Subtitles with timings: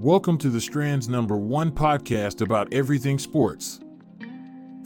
[0.00, 3.80] Welcome to the Strand's number one podcast about everything sports.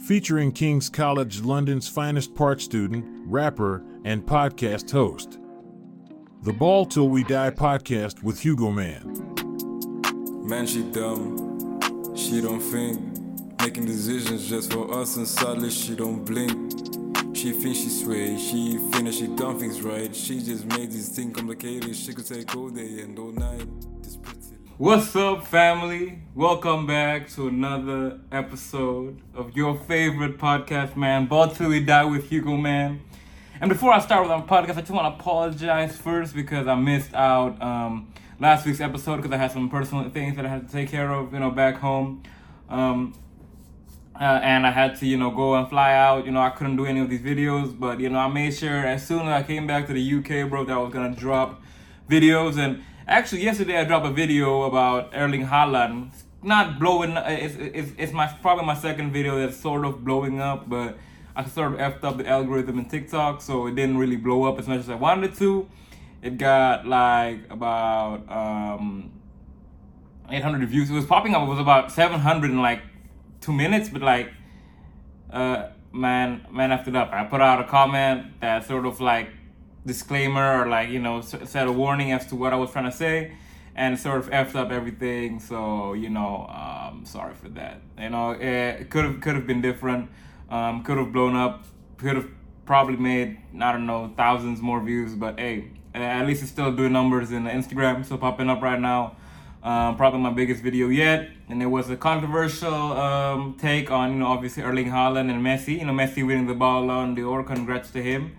[0.07, 5.37] Featuring King's College London's finest part student, rapper, and podcast host.
[6.43, 9.03] The Ball Till We Die podcast with Hugoman.
[10.47, 12.15] Man, she dumb.
[12.15, 13.01] She don't think.
[13.61, 17.35] Making decisions just for us, and sadly, she don't blink.
[17.35, 20.15] She thinks she sway, she think she done things right.
[20.15, 21.97] She just made these things complicated.
[21.97, 23.67] She could take all day and all night.
[24.81, 26.23] What's up, family?
[26.33, 31.27] Welcome back to another episode of your favorite podcast, man.
[31.27, 33.01] Ball Till We Die with Hugo, man.
[33.61, 36.73] And before I start with our podcast, I just want to apologize first because I
[36.73, 40.65] missed out um, last week's episode because I had some personal things that I had
[40.65, 42.23] to take care of, you know, back home.
[42.67, 43.13] Um,
[44.19, 46.25] uh, and I had to, you know, go and fly out.
[46.25, 48.83] You know, I couldn't do any of these videos, but you know, I made sure
[48.83, 51.61] as soon as I came back to the UK, bro, that I was gonna drop
[52.09, 52.57] videos.
[52.57, 56.07] And actually, yesterday I dropped a video about Erling Haaland.
[56.07, 57.15] It's not blowing.
[57.17, 60.97] It's, it's it's my probably my second video that's sort of blowing up, but
[61.35, 64.59] I sort of effed up the algorithm in TikTok, so it didn't really blow up
[64.59, 65.67] as much as I wanted to.
[66.21, 69.11] It got like about um
[70.29, 70.89] 800 views.
[70.89, 71.43] It was popping up.
[71.43, 72.81] It was about 700 in like
[73.41, 74.31] two minutes, but like,
[75.31, 79.29] uh, man, man, after that, I put out a comment that sort of like
[79.85, 82.85] disclaimer or like you know s- said a warning as to what I was trying
[82.85, 83.33] to say,
[83.75, 85.39] and sort of effed up everything.
[85.39, 87.81] So you know, um, sorry for that.
[87.99, 90.09] You know, it could have could have been different.
[90.49, 91.65] Um, could have blown up.
[91.97, 92.27] Could have
[92.65, 95.15] probably made I don't know thousands more views.
[95.15, 98.05] But hey, at least it's still doing numbers in the Instagram.
[98.05, 99.15] So popping up right now.
[99.63, 104.17] Um, probably my biggest video yet, and it was a controversial um, take on you
[104.17, 105.77] know obviously Erling Haaland and Messi.
[105.77, 107.43] You know Messi winning the Ballon d'Or.
[107.43, 108.35] Congrats to him.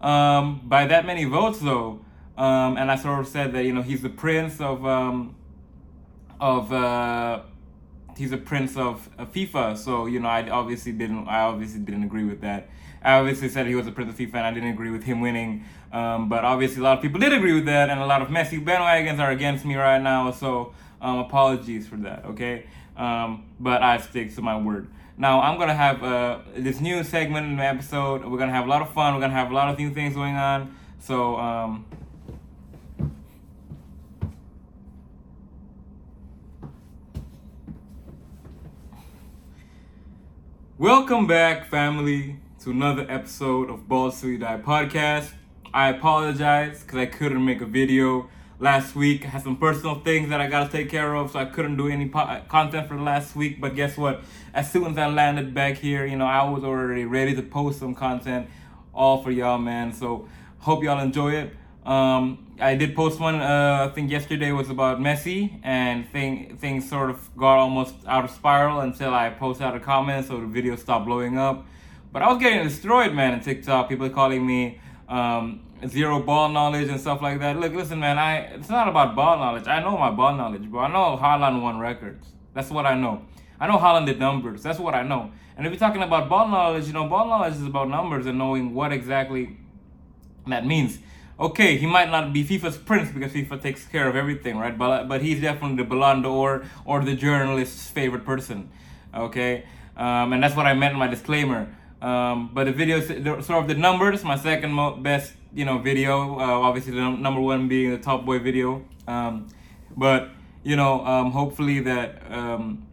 [0.00, 2.00] Um, by that many votes though,
[2.36, 5.36] um, and I sort of said that you know he's the prince of um,
[6.40, 7.42] of uh,
[8.16, 9.76] he's a prince of, FIFA.
[9.76, 12.70] So you know I obviously didn't I obviously didn't agree with that.
[13.02, 15.20] I obviously said he was a prince of FIFA, and I didn't agree with him
[15.20, 15.64] winning.
[15.92, 18.28] Um, but obviously a lot of people did agree with that, and a lot of
[18.28, 20.30] Messi bandwagons are against me right now.
[20.30, 22.24] So um, apologies for that.
[22.26, 24.88] Okay, um, but I stick to my word.
[25.20, 28.24] Now I'm gonna have uh, this new segment in the episode.
[28.24, 29.12] We're gonna have a lot of fun.
[29.12, 30.74] We're gonna have a lot of new things going on.
[30.98, 31.84] So um,
[40.78, 45.32] Welcome back, family, to another episode of Till You Die podcast.
[45.74, 49.24] I apologize because I couldn't make a video last week.
[49.24, 51.88] I had some personal things that I gotta take care of, so I couldn't do
[51.88, 53.60] any po- content for last week.
[53.60, 54.22] But guess what?
[54.54, 57.80] As soon as I landed back here, you know, I was already ready to post
[57.80, 58.48] some content,
[58.94, 59.92] all for y'all, man.
[59.92, 60.28] So
[60.58, 61.56] hope y'all enjoy it.
[61.84, 63.36] Um, I did post one.
[63.36, 68.24] Uh, I think yesterday was about Messi, and thing things sort of got almost out
[68.24, 71.66] of spiral until I posted out a comment, so the video stopped blowing up.
[72.12, 73.88] But I was getting destroyed, man, on TikTok.
[73.88, 74.78] People calling me
[75.08, 77.58] um, zero ball knowledge and stuff like that.
[77.58, 78.18] Look, listen, man.
[78.18, 79.66] I it's not about ball knowledge.
[79.66, 80.80] I know my ball knowledge, bro.
[80.80, 82.26] I know Haaland won records.
[82.54, 83.22] That's what I know.
[83.58, 84.62] I know Haaland did numbers.
[84.62, 85.30] That's what I know.
[85.56, 88.38] And if you're talking about ball knowledge, you know, ball knowledge is about numbers and
[88.38, 89.58] knowing what exactly
[90.46, 90.98] that means.
[91.38, 94.76] Okay, he might not be FIFA's prince because FIFA takes care of everything, right?
[94.76, 98.70] But but he's definitely the Ballon d'Or or the journalist's favorite person.
[99.14, 99.64] Okay,
[99.96, 101.74] um, and that's what I meant in my disclaimer.
[102.02, 106.38] Um, but the video, sort of the numbers, my second best, you know, video.
[106.38, 108.84] Uh, obviously, the num- number one being the Top Boy video.
[109.06, 109.48] Um,
[109.96, 110.30] but
[110.62, 112.86] you know, um, hopefully that um,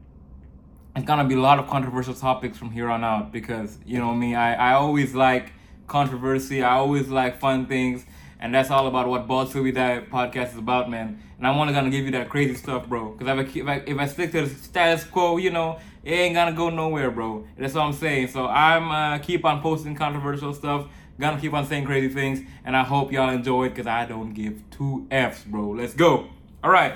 [0.95, 4.13] it's gonna be a lot of controversial topics from here on out because you know
[4.13, 5.51] me, I, I always like
[5.87, 6.63] controversy.
[6.63, 8.05] I always like fun things,
[8.39, 11.21] and that's all about what Till We Die podcast is about, man.
[11.37, 13.11] And I'm only gonna give you that crazy stuff, bro.
[13.11, 16.11] Because if I, if I if I stick to the status quo, you know, it
[16.11, 17.45] ain't gonna go nowhere, bro.
[17.57, 18.29] That's what I'm saying.
[18.29, 20.87] So I'm uh, keep on posting controversial stuff.
[21.19, 24.33] Gonna keep on saying crazy things, and I hope y'all enjoy it because I don't
[24.33, 25.69] give two f's, bro.
[25.69, 26.29] Let's go.
[26.63, 26.93] All right,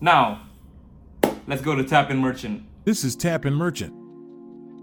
[0.00, 0.42] now
[1.48, 2.62] let's go to Tap In Merchant.
[2.84, 3.92] This is Tapin Merchant,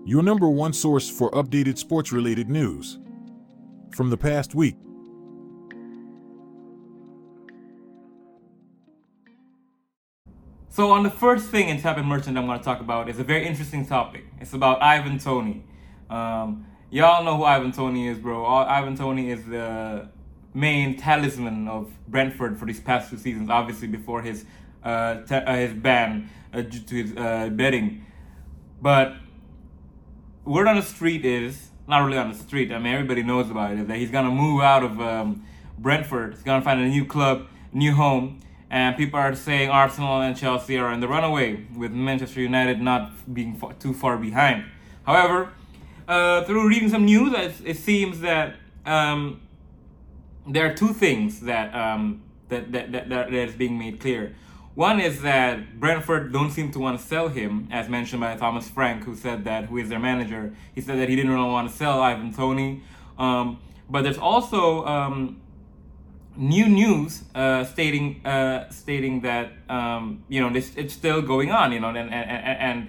[0.06, 3.00] your number one source for updated sports related news
[3.96, 4.76] from the past week.
[10.70, 13.20] So on the first thing in Tap and Merchant I'm going to talk about is
[13.20, 14.26] a very interesting topic.
[14.42, 15.64] It's about Ivan Toney.
[16.10, 18.46] Um, y'all know who Ivan Toney is, bro.
[18.46, 20.08] Ivan Toney is the
[20.54, 23.50] main talisman of Brentford for these past two seasons.
[23.50, 24.46] Obviously before his
[24.84, 28.06] uh, te- uh, his ban uh, due to his uh, betting,
[28.82, 29.16] but
[30.46, 32.72] word on the street is not really on the street.
[32.72, 33.80] I mean, everybody knows about it.
[33.80, 35.46] Is that he's gonna move out of um,
[35.80, 36.36] Brentford.
[36.36, 38.40] He's gonna find a new club, new home,
[38.70, 43.34] and people are saying Arsenal and Chelsea are in the runaway, with Manchester United not
[43.34, 44.66] being too far behind.
[45.06, 45.54] However,
[46.08, 48.56] uh, through reading some news, it, it seems that
[48.86, 49.42] um,
[50.48, 54.36] there are two things that, um, that, that, that, that is being made clear.
[54.76, 58.68] One is that Brentford don't seem to want to sell him, as mentioned by Thomas
[58.68, 60.56] Frank, who said that, who is their manager.
[60.74, 62.82] He said that he didn't really want to sell Ivan Toney.
[63.20, 65.40] Um, but there's also um,
[66.36, 71.72] new news uh, stating uh, stating that um, you know this it's still going on.
[71.72, 72.88] You know, and and, and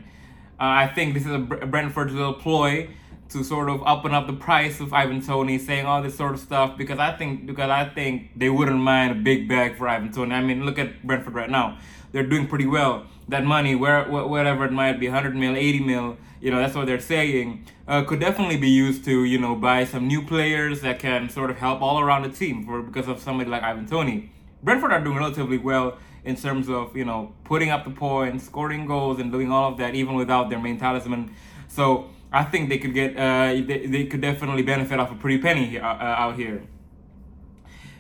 [0.58, 2.88] uh, I think this is a Brentford's little ploy
[3.34, 6.34] to sort of up and up the price of Ivan Toney, saying all this sort
[6.34, 9.88] of stuff because I think because I think they wouldn't mind a big bag for
[9.88, 10.32] Ivan Toney.
[10.32, 11.78] I mean, look at Brentford right now;
[12.12, 13.06] they're doing pretty well.
[13.28, 16.86] That money, where whatever it might be, 100 mil, 80 mil, you know, that's what
[16.86, 21.00] they're saying, uh, could definitely be used to you know buy some new players that
[21.00, 24.31] can sort of help all around the team for because of somebody like Ivan Toney.
[24.62, 28.86] Brentford are doing relatively well in terms of you know putting up the points, scoring
[28.86, 31.34] goals, and doing all of that even without their main talisman.
[31.66, 35.38] So I think they could get uh, they, they could definitely benefit off a pretty
[35.38, 36.64] penny here, uh, uh, out here.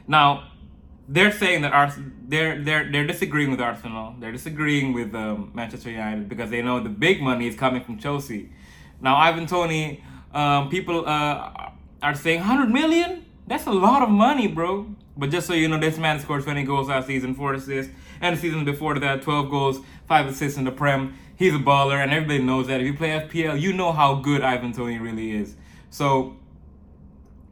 [0.08, 0.48] Now,
[1.08, 4.16] they're saying that Ars- they're they're they're disagreeing with Arsenal.
[4.18, 7.96] They're disagreeing with um, Manchester United because they know the big money is coming from
[7.96, 8.50] Chelsea.
[9.00, 10.02] Now, Ivan Toney,
[10.32, 11.70] um, people uh,
[12.02, 13.24] are saying 100 million.
[13.46, 14.96] That's a lot of money, bro.
[15.16, 18.36] But just so you know, this man scored 20 goals last season, four assists, and
[18.36, 19.78] the season before that, 12 goals,
[20.08, 22.80] five assists in the Prem he's a baller, and everybody knows that.
[22.80, 25.56] If you play FPL, you know how good Ivan Toney really is.
[25.90, 26.36] So,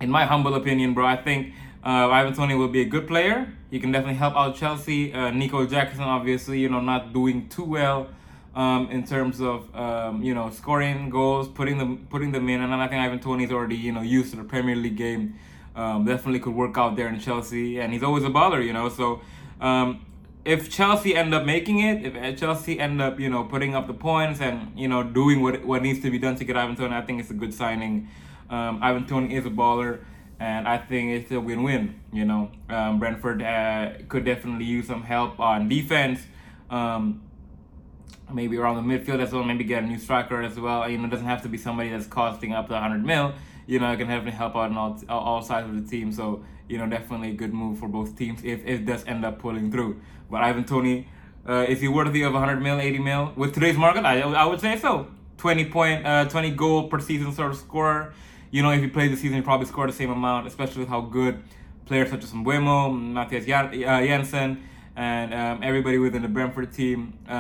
[0.01, 3.53] in my humble opinion, bro, I think uh, Ivan Toney will be a good player.
[3.71, 5.13] He can definitely help out Chelsea.
[5.13, 8.09] Uh, Nico Jackson, obviously, you know, not doing too well
[8.55, 12.75] um, in terms of um, you know scoring goals, putting them putting them in, and
[12.75, 15.35] I think Ivan Toney's already you know used to the Premier League game.
[15.75, 18.91] Um, definitely could work out there in Chelsea, and he's always a baller, you know.
[18.91, 19.23] So
[19.61, 20.05] um,
[20.45, 23.95] if Chelsea end up making it, if Chelsea end up, you know, putting up the
[23.95, 26.95] points and you know doing what what needs to be done to get Ivan Toney,
[26.95, 28.09] I think it's a good signing.
[28.51, 30.01] Um, Ivan Toney is a baller,
[30.41, 32.01] and I think it's a win-win.
[32.13, 36.21] You know, um, Brentford uh, could definitely use some help on defense.
[36.71, 37.23] Um,
[38.33, 39.45] maybe around the midfield as well.
[39.45, 40.89] Maybe get a new striker as well.
[40.89, 43.35] You know, it doesn't have to be somebody that's costing up to 100 mil.
[43.67, 46.13] You know, it can definitely help out on all, all sides of the team.
[46.13, 49.39] So you know, definitely a good move for both teams if, it does end up
[49.39, 50.01] pulling through.
[50.31, 51.07] But Ivan Toney,
[51.47, 53.33] uh, is he worthy of 100 mil, 80 mil?
[53.37, 55.09] With today's market, I, I would say so.
[55.37, 58.15] 20 point, uh, 20 goal per season sort of scorer.
[58.51, 60.89] You know, if he plays the season, he probably score the same amount, especially with
[60.89, 61.43] how good
[61.85, 63.71] players such as Mbeumo, Mathias uh,
[64.07, 64.63] Jensen,
[64.97, 67.33] and um, everybody within the Brentford team uh,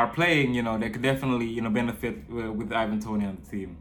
[0.00, 0.54] are playing.
[0.54, 3.76] You know, they could definitely you know benefit with, with Ivan Toney on the team.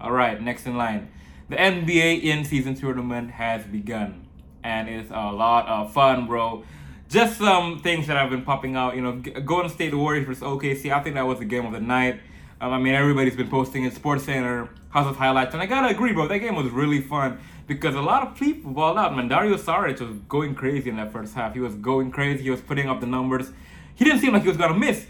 [0.00, 1.10] All right, next in line.
[1.48, 4.21] The NBA in-season tournament has begun,
[4.64, 6.64] and it's a lot of fun, bro.
[7.08, 8.96] Just some things that have been popping out.
[8.96, 10.92] You know, Golden State Warriors versus OKC.
[10.92, 12.20] I think that was the game of the night.
[12.60, 13.92] Um, I mean, everybody's been posting it.
[13.92, 16.28] Sports Center, House of Highlights, and I gotta agree, bro.
[16.28, 19.14] That game was really fun because a lot of people balled out.
[19.16, 21.54] Man, Dario Saric was going crazy in that first half.
[21.54, 22.44] He was going crazy.
[22.44, 23.50] He was putting up the numbers.
[23.94, 25.06] He didn't seem like he was gonna miss.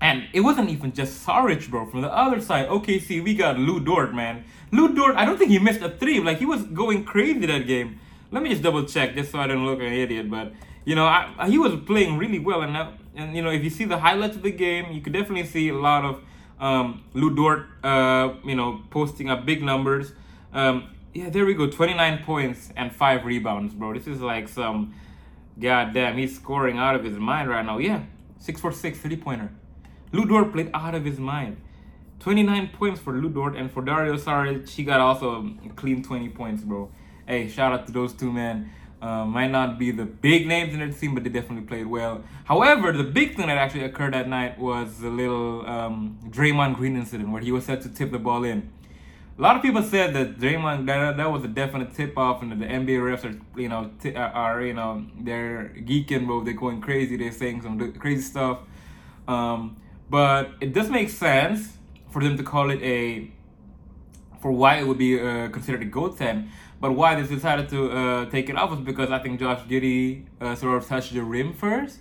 [0.00, 1.86] And it wasn't even just Saric, bro.
[1.86, 4.44] From the other side, OKC, we got Lu Dort, man.
[4.70, 6.20] Lu Dort, I don't think he missed a three.
[6.20, 7.98] Like, he was going crazy that game.
[8.30, 10.30] Let me just double check, just so I don't look an idiot.
[10.30, 10.52] But,
[10.84, 12.62] you know, I, he was playing really well.
[12.62, 15.12] And, uh, and, you know, if you see the highlights of the game, you could
[15.12, 16.22] definitely see a lot of
[16.60, 20.12] um, Lu Dort, uh, you know, posting up big numbers.
[20.52, 21.68] Um, yeah, there we go.
[21.68, 23.94] 29 points and 5 rebounds, bro.
[23.94, 24.94] This is like some...
[25.58, 26.16] goddamn.
[26.18, 27.78] he's scoring out of his mind right now.
[27.78, 28.02] Yeah,
[28.38, 29.50] 6 for 6, three pointer.
[30.12, 31.56] Lu Dort played out of his mind.
[32.20, 36.28] 29 points for Lu Dort and for Dario Saric, he got also a clean 20
[36.30, 36.90] points, bro.
[37.28, 38.72] Hey, shout out to those two, men.
[39.02, 42.24] Uh, might not be the big names in their team, but they definitely played well.
[42.46, 46.96] However, the big thing that actually occurred that night was the little um, Draymond Green
[46.96, 48.72] incident where he was set to tip the ball in.
[49.38, 52.50] A lot of people said that Draymond that, that was a definite tip off, and
[52.50, 56.42] the NBA refs are you know t- are you know they're geeking, bro.
[56.42, 57.18] They're going crazy.
[57.18, 58.60] They're saying some crazy stuff.
[59.28, 59.76] Um,
[60.08, 61.76] but it does make sense
[62.10, 63.30] for them to call it a
[64.40, 66.48] for why it would be uh, considered a goaltend.
[66.80, 70.26] But why they decided to uh, take it off was because I think Josh Giddey
[70.40, 71.98] uh, sort of touched the rim first,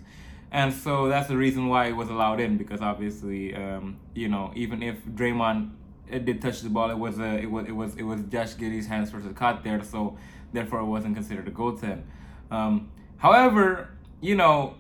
[0.51, 2.57] and so that's the reason why it was allowed in.
[2.57, 5.71] Because obviously, um, you know, even if Draymond
[6.09, 8.87] did touch the ball, it was a, it was it was it was Josh Giddey's
[8.87, 10.17] hands first caught there, so
[10.53, 12.03] therefore it wasn't considered a goaltend.
[12.51, 13.89] Um, however,
[14.21, 14.75] you know,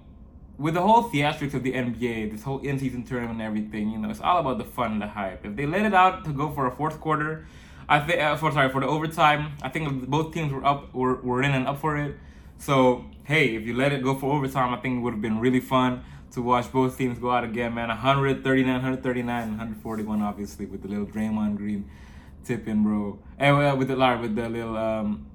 [0.57, 4.09] with the whole theatrics of the NBA, this whole in-season tournament and everything, you know,
[4.09, 5.45] it's all about the fun and the hype.
[5.45, 7.45] If they let it out to go for a fourth quarter,
[7.89, 11.15] I think, uh, for sorry, for the overtime, I think both teams were up, were,
[11.21, 12.17] were in and up for it.
[12.57, 15.39] So hey, if you let it go for overtime, I think it would have been
[15.39, 17.89] really fun to watch both teams go out again, man.
[17.89, 21.89] 139, 139, 141, obviously, with the little Draymond Green
[22.45, 23.19] tip bro.
[23.37, 25.25] And with the with the little um,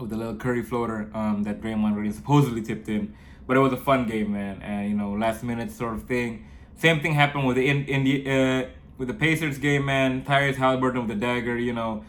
[0.00, 3.14] with the little Curry floater um that Draymond Green supposedly tipped in.
[3.48, 6.46] But it was a fun game, man, and you know, last minute sort of thing.
[6.76, 10.24] Same thing happened with the in, in the uh, with the Pacers game, man.
[10.24, 12.04] Tyrese Halliburton with the dagger, you know.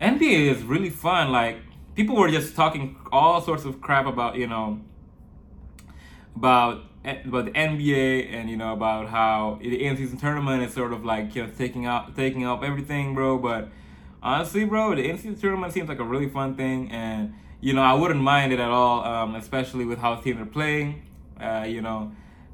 [0.00, 1.30] NBA is really fun.
[1.30, 1.58] Like
[1.94, 4.80] people were just talking all sorts of crap about you know
[6.36, 10.92] about about the NBA and you know about how the in season tournament is sort
[10.92, 13.38] of like you know taking out taking up everything, bro.
[13.38, 13.68] But
[14.22, 17.82] honestly, bro, the in season tournament seems like a really fun thing, and you know
[17.82, 21.02] I wouldn't mind it at all, um, especially with how teams are playing.
[21.40, 22.12] Uh, you know,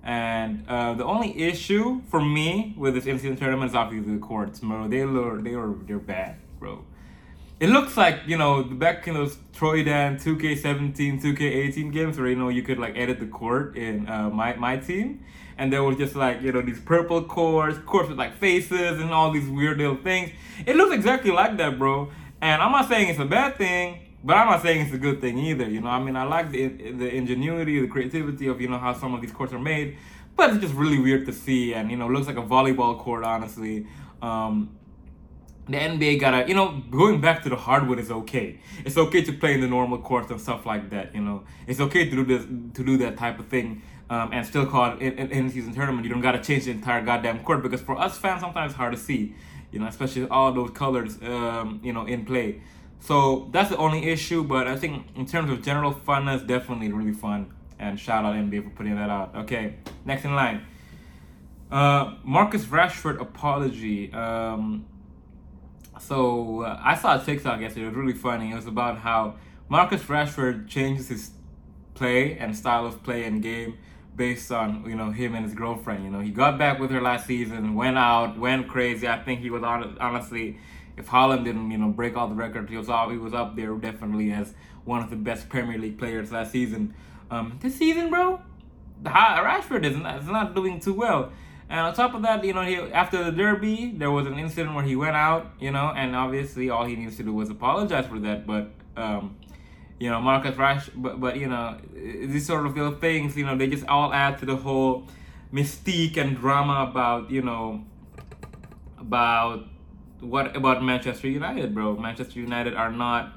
[0.09, 4.61] and uh, the only issue for me with this season tournament is obviously the courts,
[4.61, 4.89] bro.
[4.89, 6.85] They are they are they're bad, bro
[7.61, 12.37] it looks like you know back in those Troy Dan 2K17, 2K18 games where you
[12.37, 15.25] know you could like edit the court in uh, my my team,
[15.57, 19.11] and there was just like you know these purple courts, courts with like faces and
[19.11, 20.31] all these weird little things.
[20.67, 22.11] It looks exactly like that, bro.
[22.41, 25.21] And I'm not saying it's a bad thing, but I'm not saying it's a good
[25.21, 25.69] thing either.
[25.69, 28.93] You know, I mean, I like the the ingenuity, the creativity of you know how
[28.93, 29.97] some of these courts are made,
[30.37, 33.25] but it's just really weird to see, and you know, looks like a volleyball court,
[33.25, 33.87] honestly.
[34.21, 34.79] Um,
[35.69, 38.59] the NBA gotta, you know, going back to the hardwood is okay.
[38.87, 41.15] It's okay to play in the normal courts and stuff like that.
[41.15, 42.45] You know, it's okay to do this,
[42.75, 46.05] to do that type of thing, um, and still call it in, in season tournament.
[46.07, 48.93] You don't gotta change the entire goddamn court because for us fans, sometimes it's hard
[48.95, 49.35] to see.
[49.71, 52.63] You know, especially all those colors, um, you know, in play.
[53.01, 54.45] So that's the only issue.
[54.45, 57.55] But I think in terms of general funness, definitely really fun.
[57.79, 59.35] And shout out NBA for putting that out.
[59.37, 60.67] Okay, next in line.
[61.71, 64.13] Uh, Marcus Rashford apology.
[64.13, 64.87] Um,
[66.01, 67.87] so uh, I saw a TikTok yesterday.
[67.87, 68.53] It was really funny.
[68.53, 69.37] It was about how
[69.69, 71.31] Marcus Rashford changes his
[71.95, 73.77] play and style of play and game
[74.17, 76.05] based on you know him and his girlfriend.
[76.05, 79.09] You know, he got back with her last season, went out, went crazy.
[79.09, 80.59] I think he was on, honestly,
[80.99, 83.57] if Haaland didn't you know break all the records, he was all, he was up
[83.57, 86.95] there definitely as one of the best Premier League players last season.
[87.31, 88.41] Um, this season, bro,
[89.03, 91.31] Rashford is not, is not doing too well.
[91.71, 94.75] And on top of that, you know, he, after the derby, there was an incident
[94.75, 98.07] where he went out, you know, and obviously all he needs to do was apologize
[98.07, 98.47] for that.
[98.47, 99.37] But, um,
[100.01, 103.57] you know, Marcus Rash, but, but, you know, these sort of little things, you know,
[103.57, 105.07] they just all add to the whole
[105.53, 107.85] mystique and drama about, you know,
[108.99, 109.67] about
[110.21, 111.97] what about Manchester United, bro.
[111.97, 113.33] Manchester United are not,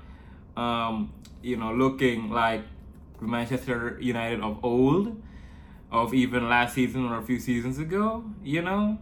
[0.58, 2.64] um, you know, looking like
[3.20, 5.22] Manchester United of old
[5.92, 8.98] of even last season or a few seasons ago, you know?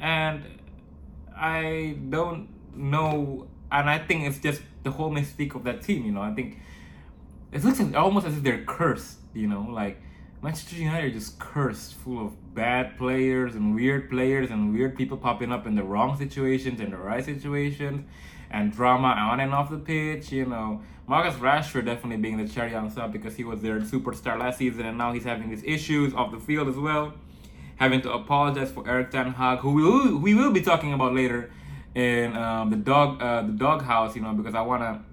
[0.00, 0.44] And
[1.36, 6.12] I don't know, and I think it's just the whole mystique of that team, you
[6.12, 6.22] know?
[6.22, 6.58] I think
[7.52, 9.66] it looks almost as if they're cursed, you know?
[9.70, 10.02] Like,
[10.42, 15.16] Manchester United are just cursed, full of bad players and weird players and weird people
[15.16, 18.04] popping up in the wrong situations and the right situations
[18.50, 20.82] and drama on and off the pitch, you know.
[21.06, 24.84] Marcus Rashford definitely being the cherry on top because he was their superstar last season
[24.84, 27.14] and now he's having these issues off the field as well.
[27.76, 31.14] Having to apologize for Erik Ten Hag, who we will, we will be talking about
[31.14, 31.52] later
[31.94, 35.04] in um, the dog uh, the dog house, you know, because I wanna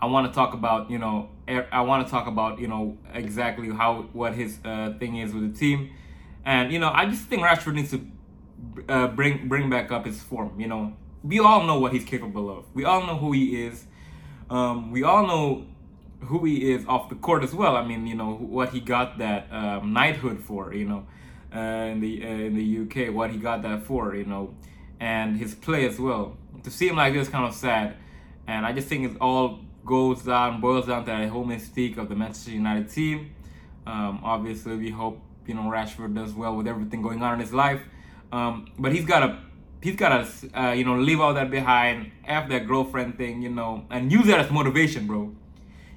[0.00, 3.70] I want to talk about you know I want to talk about you know exactly
[3.70, 5.90] how what his uh, thing is with the team,
[6.44, 8.06] and you know I just think Rashford needs to
[8.88, 10.60] uh, bring bring back up his form.
[10.60, 12.64] You know we all know what he's capable of.
[12.74, 13.84] We all know who he is.
[14.50, 15.66] Um, we all know
[16.20, 17.76] who he is off the court as well.
[17.76, 20.72] I mean, you know what he got that um, knighthood for.
[20.74, 21.06] You know,
[21.54, 24.14] uh, in the uh, in the UK, what he got that for.
[24.14, 24.54] You know,
[25.00, 26.36] and his play as well.
[26.62, 27.96] To see him like this, kind of sad.
[28.46, 32.08] And I just think it's all goes down, boils down to a whole mystique of
[32.08, 33.34] the Manchester United team.
[33.86, 37.52] Um, obviously, we hope you know Rashford does well with everything going on in his
[37.52, 37.80] life.
[38.30, 39.38] Um, but he's got to
[39.80, 43.84] he's gotta uh, you know leave all that behind f that girlfriend thing you know
[43.90, 45.34] and use that as motivation bro.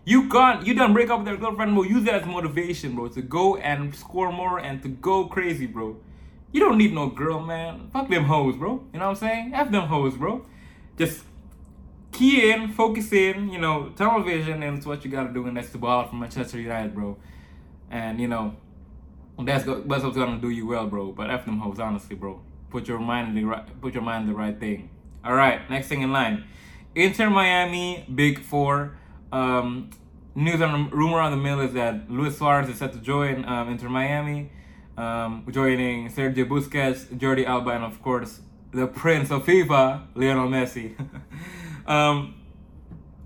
[0.05, 3.07] You can't you don't break up with that girlfriend bro use that as motivation bro
[3.09, 5.97] to go and score more and to go crazy bro.
[6.51, 7.89] You don't need no girl man.
[7.93, 8.83] Fuck them hoes bro.
[8.93, 9.53] You know what i'm saying?
[9.53, 10.45] F them hoes bro.
[10.97, 11.23] Just
[12.21, 15.69] key in focus in you know television and it's what you gotta do and that's
[15.69, 17.17] the ball from manchester united bro
[17.89, 18.55] and you know
[19.43, 22.39] that's, that's what's gonna do you well bro but f them hoes honestly bro
[22.71, 24.89] put your mind in the right put your mind in the right thing.
[25.23, 26.45] All right, next thing in line,
[26.95, 28.97] Inter Miami Big Four.
[29.31, 29.91] Um,
[30.33, 33.69] news and rumor on the mill is that Luis Suarez is set to join um,
[33.69, 34.49] Inter Miami,
[34.97, 40.95] um, joining Sergio Busquets, Jordi Alba, and of course the Prince of FIFA, Lionel Messi.
[41.87, 42.35] um,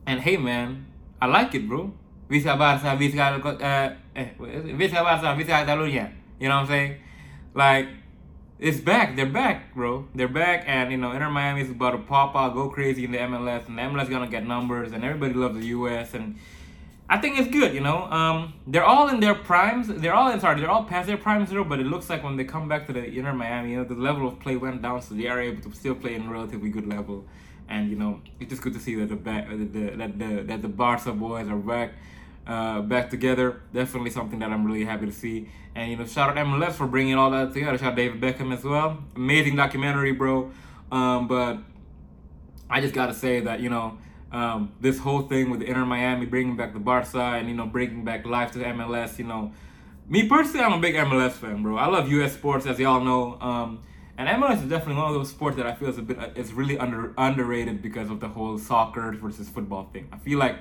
[0.05, 0.85] and hey, man,
[1.21, 1.93] I like it, bro.
[2.29, 6.11] Visca Barca, Visca uh, eh, Visca Barca, Visca Catalunya.
[6.39, 6.97] You know what I'm saying?
[7.53, 7.87] Like,
[8.57, 9.15] it's back.
[9.15, 10.07] They're back, bro.
[10.15, 13.11] They're back, and you know, Inter Miami is about to pop out, go crazy in
[13.11, 16.37] the MLS, and the MLS gonna get numbers, and everybody loves the US, and
[17.09, 17.73] I think it's good.
[17.73, 19.87] You know, um, they're all in their primes.
[19.87, 21.63] They're all in sorry, they're all past their primes, zero.
[21.63, 23.93] But it looks like when they come back to the Inter Miami, you know, the
[23.93, 26.69] level of play went down, so they are able to still play in a relatively
[26.69, 27.25] good level,
[27.69, 30.43] and you know, it's just good to see that the back, that the that the
[30.43, 31.93] that the Barca boys are back
[32.47, 33.61] uh, back together.
[33.73, 35.49] Definitely something that I'm really happy to see.
[35.75, 37.77] And you know, shout out MLS for bringing all that together.
[37.77, 38.97] Shout out David Beckham as well.
[39.15, 40.51] Amazing documentary, bro.
[40.91, 41.57] Um, but
[42.69, 43.97] I just gotta say that you know.
[44.31, 48.03] Um, this whole thing with Inter Miami bringing back the Barca and you know bringing
[48.03, 49.53] back life to MLS, you know,
[50.07, 51.77] me personally, I'm a big MLS fan, bro.
[51.77, 52.33] I love U.S.
[52.33, 53.83] sports, as y'all know, um,
[54.17, 56.51] and MLS is definitely one of those sports that I feel is a bit, it's
[56.51, 60.07] really under underrated because of the whole soccer versus football thing.
[60.11, 60.57] I feel like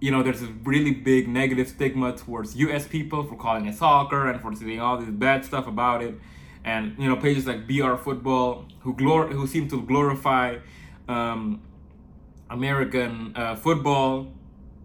[0.00, 2.88] you know, there's a really big negative stigma towards U.S.
[2.88, 6.14] people for calling it soccer and for saying all this bad stuff about it.
[6.64, 10.58] And you know, pages like BR Football who glor- who seem to glorify
[11.08, 11.60] um,
[12.48, 14.32] American uh, football.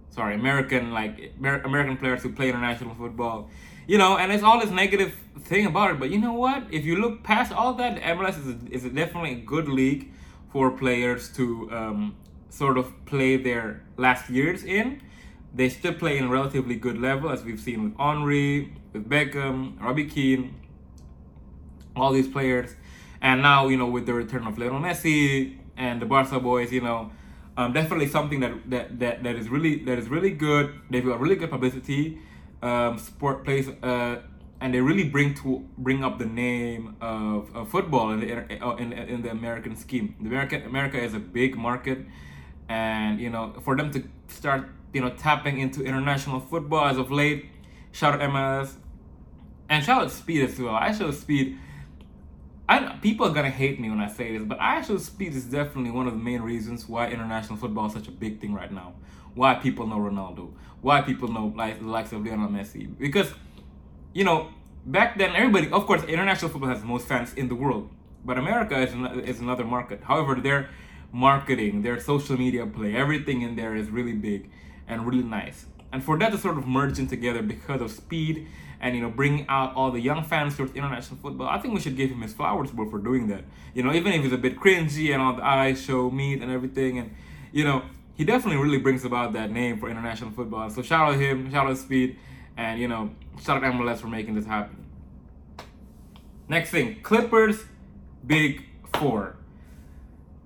[0.10, 3.50] Sorry, American like Amer- American players who play international football.
[3.88, 6.00] You know, and it's all this negative thing about it.
[6.00, 6.64] But you know what?
[6.72, 10.12] If you look past all that, MLS is a, is definitely a good league
[10.52, 12.16] for players to um,
[12.50, 15.02] sort of play their last years in.
[15.54, 19.80] They still play in a relatively good level, as we've seen with Henry, with Beckham,
[19.82, 20.56] Robbie Keane,
[21.96, 22.76] all these players.
[23.22, 26.82] And now, you know, with the return of Lionel Messi and the Barca boys, you
[26.82, 27.12] know,
[27.58, 30.74] um, definitely something that, that that that is really that is really good.
[30.90, 32.20] They've got really good publicity.
[32.66, 34.24] Um, sport plays, uh,
[34.60, 38.28] and they really bring to bring up the name of, of football in the
[38.82, 40.16] in, in the American scheme.
[40.20, 42.00] The American America is a big market,
[42.68, 47.12] and you know for them to start you know tapping into international football as of
[47.12, 47.46] late.
[47.92, 48.78] Shout out MLS
[49.70, 50.74] and shout out Speed as well.
[50.74, 51.58] IShowSpeed.
[52.68, 56.08] I people are gonna hate me when I say this, but IShowSpeed is definitely one
[56.08, 58.94] of the main reasons why international football is such a big thing right now.
[59.36, 60.52] Why people know Ronaldo.
[60.82, 62.88] Why people know like the likes of Lionel Messi.
[62.98, 63.34] Because,
[64.14, 64.50] you know,
[64.86, 67.90] back then everybody, of course, international football has the most fans in the world,
[68.24, 70.02] but America is an, is another market.
[70.04, 70.70] However, their
[71.12, 74.50] marketing, their social media play, everything in there is really big
[74.88, 75.66] and really nice.
[75.92, 78.48] And for that to sort of merge in together because of speed
[78.82, 81.80] and you know bringing out all the young fans towards international football, I think we
[81.80, 83.46] should give him his flowers, for doing that.
[83.74, 86.52] You know, even if he's a bit cringy and all the eyes show meat and
[86.52, 87.16] everything, and
[87.54, 87.84] you know,
[88.16, 90.70] he definitely really brings about that name for international football.
[90.70, 92.18] So shout out him, shout out Speed,
[92.58, 93.12] and you know,
[93.44, 94.86] shout out MLS for making this happen.
[96.48, 97.64] Next thing, Clippers,
[98.26, 99.38] Big Four.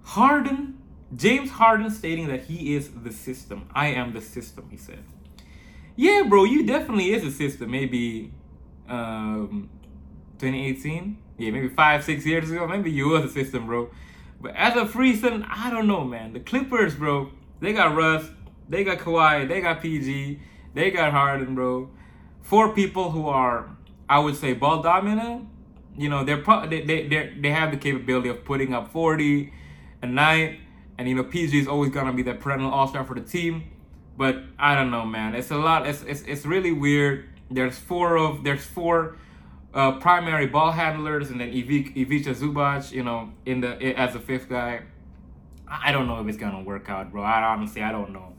[0.03, 0.79] Harden
[1.15, 3.67] James Harden stating that he is the system.
[3.73, 5.03] I am the system, he said.
[5.95, 7.71] Yeah, bro, you definitely is a system.
[7.71, 8.31] Maybe
[8.87, 9.69] um,
[10.37, 11.17] 2018?
[11.37, 12.67] Yeah, maybe five, six years ago.
[12.67, 13.89] Maybe you was a system, bro.
[14.39, 16.33] But as a recent, I don't know, man.
[16.33, 18.29] The Clippers, bro, they got Russ,
[18.67, 20.39] they got Kawhi, they got PG,
[20.73, 21.89] they got Harden, bro.
[22.41, 23.69] Four people who are,
[24.07, 25.47] I would say, ball dominant.
[25.97, 29.51] You know, they're pro- they, they, they they have the capability of putting up 40
[30.01, 30.59] a night
[30.99, 33.71] and you know, PG is always gonna be that perennial all star for the team.
[34.17, 35.33] But I don't know, man.
[35.33, 35.87] It's a lot.
[35.87, 37.29] It's it's, it's really weird.
[37.49, 39.15] There's four of there's four
[39.73, 44.49] uh, primary ball handlers, and then Ivica Zubac, you know, in the as a fifth
[44.49, 44.81] guy.
[45.69, 47.23] I don't know if it's gonna work out, bro.
[47.23, 48.33] I honestly I don't know.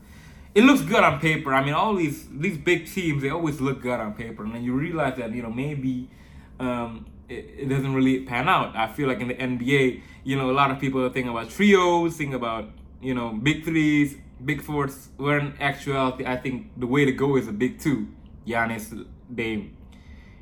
[0.53, 1.53] It looks good on paper.
[1.53, 4.63] I mean, all these these big teams they always look good on paper, and then
[4.63, 6.09] you realize that you know maybe
[6.59, 8.75] um, it, it doesn't really pan out.
[8.75, 12.17] I feel like in the NBA, you know, a lot of people thinking about trios,
[12.17, 12.69] think about,
[13.01, 17.37] you know, big threes, big fours, where in actuality, I think the way to go
[17.37, 18.07] is a big two.
[18.45, 19.75] Giannis, Dame,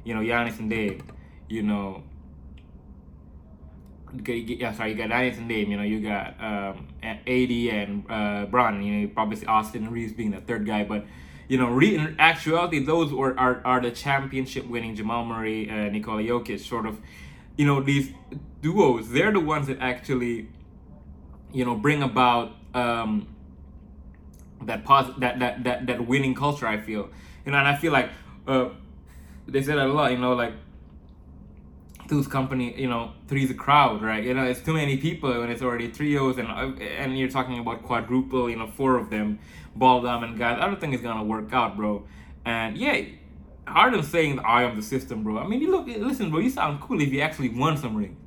[0.04, 1.02] you know, Giannis and Dame,
[1.47, 2.04] you know,
[4.26, 8.45] yeah, sorry, you got Giannis and Dame, you know, you got um, AD and uh,
[8.45, 11.06] Bron, you know, probably see Austin Reaves being the third guy, but
[11.50, 15.89] you know, re- in actuality, those are, are, are the championship winning Jamal Murray, uh,
[15.89, 17.00] Nikola Jokic, sort of,
[17.58, 18.12] you know, these
[18.62, 19.10] duos.
[19.10, 20.48] They're the ones that actually,
[21.52, 23.28] you know, bring about um,
[24.62, 26.67] that pos- that, that that that winning culture.
[26.67, 27.10] I feel,
[27.45, 28.12] you know, and I feel like
[28.48, 28.69] uh,
[29.48, 30.12] they said a lot.
[30.12, 30.54] You know, like
[32.10, 34.24] two's company, you know, three's a crowd, right?
[34.24, 37.60] You know, it's too many people when it's already trios, and uh, and you're talking
[37.60, 39.39] about quadruple, you know, four of them
[39.76, 40.58] ball dominant guys.
[40.60, 42.04] I don't think it's gonna work out, bro.
[42.45, 43.02] And yeah,
[43.67, 45.38] Harden saying the I am the system, bro.
[45.38, 46.39] I mean, you look, listen, bro.
[46.39, 48.17] You sound cool if you actually won some rings.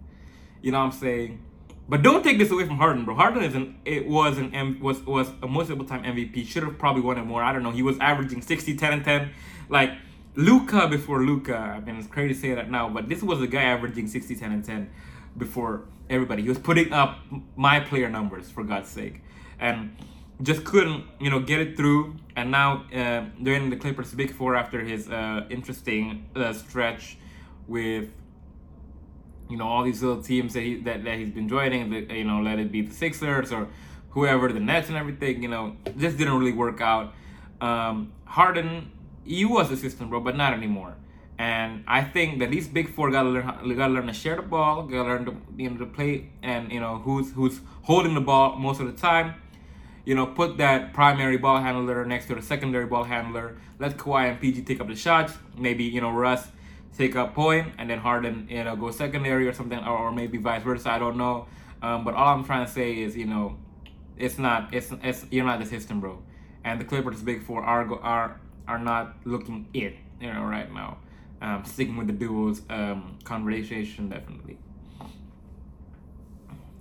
[0.62, 1.42] You know what I'm saying?
[1.88, 3.16] But don't take this away from Harden, bro.
[3.16, 6.46] Harden is an it was an M, was was a multiple time MVP.
[6.46, 7.42] Should have probably won it more.
[7.42, 7.72] I don't know.
[7.72, 9.30] He was averaging 60, 10, and 10.
[9.68, 9.90] Like
[10.34, 11.56] Luka before Luka.
[11.56, 14.34] I mean, it's crazy to say that now, but this was a guy averaging 60,
[14.34, 14.90] 10, and 10
[15.36, 16.42] before everybody.
[16.42, 17.18] He was putting up
[17.56, 19.22] my player numbers for God's sake,
[19.60, 19.94] and
[20.42, 22.16] just couldn't, you know, get it through.
[22.34, 27.18] And now uh, the Clippers' big four after his uh, interesting uh, stretch
[27.68, 28.08] with
[29.50, 31.90] you know all these little teams that he that, that he's been joining.
[31.90, 33.68] That you know, let it be the Sixers or
[34.10, 35.42] whoever, the Nets and everything.
[35.42, 37.12] You know, just didn't really work out.
[37.60, 38.90] Um, Harden,
[39.24, 40.94] he was a system bro, but not anymore.
[41.38, 44.84] And I think that these big four gotta learn gotta learn to share the ball,
[44.84, 48.56] gotta learn to you know to play, and you know who's who's holding the ball
[48.56, 49.34] most of the time.
[50.04, 53.56] You know, put that primary ball handler next to the secondary ball handler.
[53.78, 55.32] Let Kawhi and PG take up the shots.
[55.56, 56.48] Maybe you know Russ
[56.96, 60.38] take up point, and then Harden you know go secondary or something, or, or maybe
[60.38, 60.90] vice versa.
[60.90, 61.46] I don't know.
[61.80, 63.56] Um, but all I'm trying to say is you know,
[64.16, 66.22] it's not it's it's you're not the system, bro.
[66.64, 70.98] And the Clippers big four are are are not looking it you know right now.
[71.40, 74.58] Um, sticking with the duos um, conversation definitely.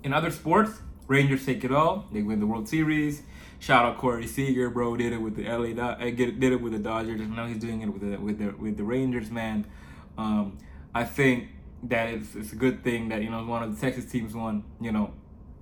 [0.04, 2.06] In other sports, Rangers take it all.
[2.12, 3.24] They win the World Series.
[3.60, 4.96] Shout out Corey Seager, bro.
[4.98, 5.74] Did it with the LA.
[5.74, 7.20] Do- uh, did it with the Dodgers.
[7.22, 9.68] Now he's doing it with the with the with the Rangers, man.
[10.18, 10.58] Um,
[10.96, 11.50] I think
[11.84, 14.64] that it's, it's a good thing that you know one of the Texas teams won.
[14.80, 15.14] You know,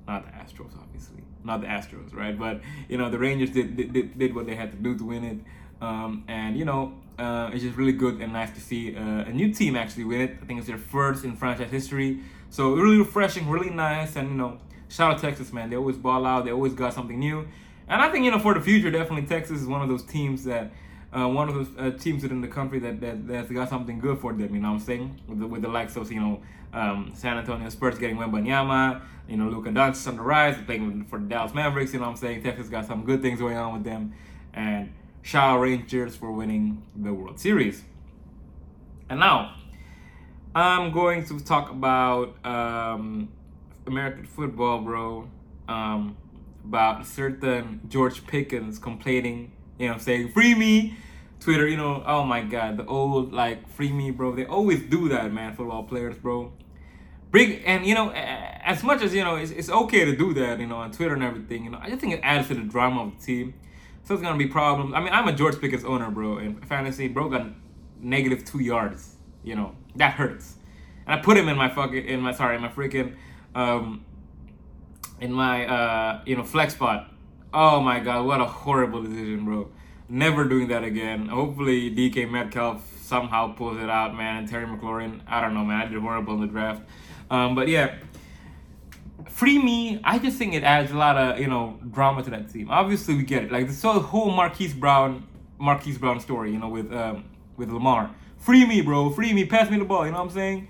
[0.08, 2.38] not the Astros, obviously, not the Astros, right?
[2.38, 5.24] But you know the Rangers did did, did what they had to do to win
[5.24, 5.38] it.
[5.82, 9.32] Um, and you know, uh, it's just really good and nice to see uh, a
[9.32, 10.38] new team actually win it.
[10.42, 12.20] I think it's their first in franchise history.
[12.50, 15.70] So really refreshing, really nice, and you know, shout out Texas, man.
[15.70, 16.46] They always ball out.
[16.46, 17.48] They always got something new.
[17.88, 20.44] And I think you know for the future, definitely Texas is one of those teams
[20.46, 20.72] that.
[21.12, 24.20] Uh, one of those uh, teams within the country that, that that's got something good
[24.20, 25.20] for them, you know what I'm saying?
[25.28, 26.40] With the, with the likes of, you know,
[26.72, 31.20] um, San Antonio Spurs getting Wembanyama, you know, Luka Doncic on the rise, playing for
[31.20, 32.44] the Dallas Mavericks, you know what I'm saying?
[32.44, 34.14] Texas got some good things going on with them.
[34.54, 37.84] And Shaw Rangers for winning the World Series.
[39.10, 39.56] And now,
[40.56, 43.30] I'm going to talk about um,
[43.86, 45.30] American football, bro.
[45.68, 46.18] Um,
[46.66, 50.98] about certain George Pickens complaining, you know, saying, free me.
[51.40, 54.36] Twitter, you know, oh my god, the old like free me, bro.
[54.36, 56.52] They always do that, man, football players, bro.
[57.32, 60.60] Bring and you know, as much as you know, it's, it's okay to do that,
[60.60, 61.64] you know, on Twitter and everything.
[61.64, 63.54] You know, I just think it adds to the drama of the team.
[64.10, 64.96] So it's gonna be problems.
[64.96, 67.46] I mean, I'm a George Pickens owner, bro, and fantasy, bro got
[68.02, 69.18] negative two yards.
[69.44, 70.56] You know, that hurts.
[71.06, 73.18] And I put him in my fucking in my sorry, in my freaking
[73.54, 74.04] um
[75.22, 77.14] in my uh you know flex spot.
[77.54, 79.70] Oh my god, what a horrible decision, bro.
[80.10, 81.28] Never doing that again.
[81.28, 84.38] Hopefully DK Metcalf somehow pulls it out, man.
[84.38, 85.82] And Terry McLaurin, I don't know, man.
[85.82, 86.82] I did horrible in the draft.
[87.30, 87.94] Um, but yeah,
[89.28, 90.00] free me.
[90.04, 92.70] I just think it adds a lot of you know drama to that team.
[92.70, 93.52] Obviously, we get it.
[93.52, 95.28] Like this whole Marquise Brown,
[95.58, 97.26] Marquise Brown story, you know, with um,
[97.58, 98.12] with Lamar.
[98.38, 99.10] Free me, bro.
[99.10, 99.46] Free me.
[99.46, 100.06] Pass me the ball.
[100.06, 100.68] You know what I'm saying?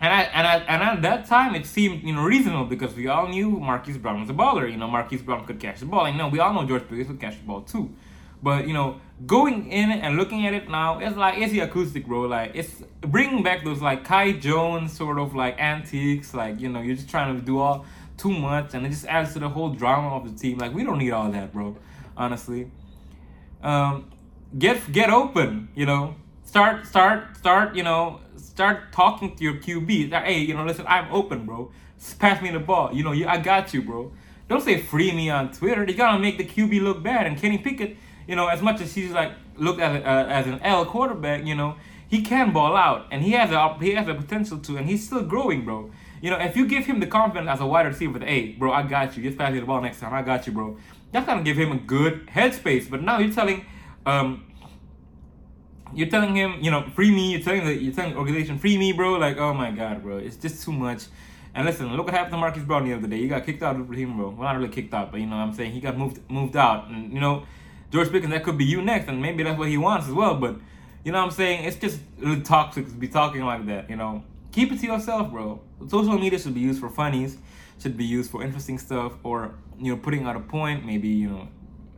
[0.00, 3.06] And I and I and at that time it seemed you know reasonable because we
[3.06, 4.68] all knew Marquise Brown was a baller.
[4.70, 6.06] You know, Marquise Brown could catch the ball.
[6.06, 7.94] And no, we all know George Pickens could catch the ball too.
[8.42, 12.06] But you know, going in and looking at it now, it's like it's the acoustic,
[12.06, 12.22] bro.
[12.22, 16.34] Like it's bringing back those like Kai Jones sort of like antiques.
[16.34, 17.84] Like you know, you're just trying to do all
[18.16, 20.58] too much, and it just adds to the whole drama of the team.
[20.58, 21.76] Like we don't need all that, bro.
[22.16, 22.70] Honestly,
[23.62, 24.10] um,
[24.58, 25.68] get get open.
[25.74, 27.76] You know, start start start.
[27.76, 30.10] You know, start talking to your QB.
[30.10, 31.70] That hey, you know, listen, I'm open, bro.
[31.96, 32.92] Just pass me the ball.
[32.92, 34.12] You know, I got you, bro.
[34.48, 35.86] Don't say free me on Twitter.
[35.86, 37.26] They gotta make the QB look bad.
[37.26, 40.60] And Kenny Pickett you know, as much as he's like looked at uh, as an
[40.62, 41.76] L quarterback, you know,
[42.08, 45.06] he can ball out and he has a he has the potential to, and he's
[45.06, 45.90] still growing, bro.
[46.20, 48.72] You know, if you give him the confidence as a wide receiver, that hey, bro,
[48.72, 49.22] I got you.
[49.22, 50.14] Just pass me the ball next time.
[50.14, 50.78] I got you, bro.
[51.10, 52.88] That's gonna give him a good headspace.
[52.88, 53.66] But now you're telling,
[54.06, 54.46] um,
[55.94, 57.32] you're telling him, you know, free me.
[57.32, 59.14] You're telling the you're telling the organization, free me, bro.
[59.14, 61.06] Like, oh my god, bro, it's just too much.
[61.54, 63.18] And listen, look what happened to Marcus Brown the other day.
[63.18, 64.30] He got kicked out of him, bro.
[64.30, 65.72] Well, not really kicked out, but you know what I'm saying?
[65.72, 66.88] He got moved moved out.
[66.88, 67.44] And you know,
[67.92, 70.34] George Pickens, that could be you next, and maybe that's what he wants as well.
[70.34, 70.56] But
[71.04, 71.64] you know what I'm saying?
[71.64, 74.24] It's just really toxic to be talking like that, you know.
[74.50, 75.60] Keep it to yourself, bro.
[75.88, 77.36] Social media should be used for funnies,
[77.78, 81.28] should be used for interesting stuff, or you know, putting out a point, maybe, you
[81.28, 81.48] know,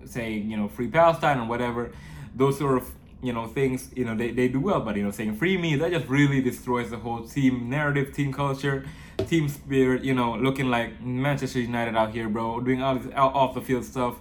[0.05, 1.93] saying, you know, free Palestine or whatever.
[2.35, 2.91] Those sort of
[3.23, 5.77] you know things you know they, they do well but you know saying free me
[5.77, 8.85] that just really destroys the whole team narrative team culture
[9.27, 13.55] team spirit you know looking like manchester united out here bro doing all this off
[13.55, 14.17] the field stuff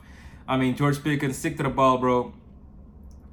[0.47, 2.33] I mean, George Pickens, stick to the ball, bro.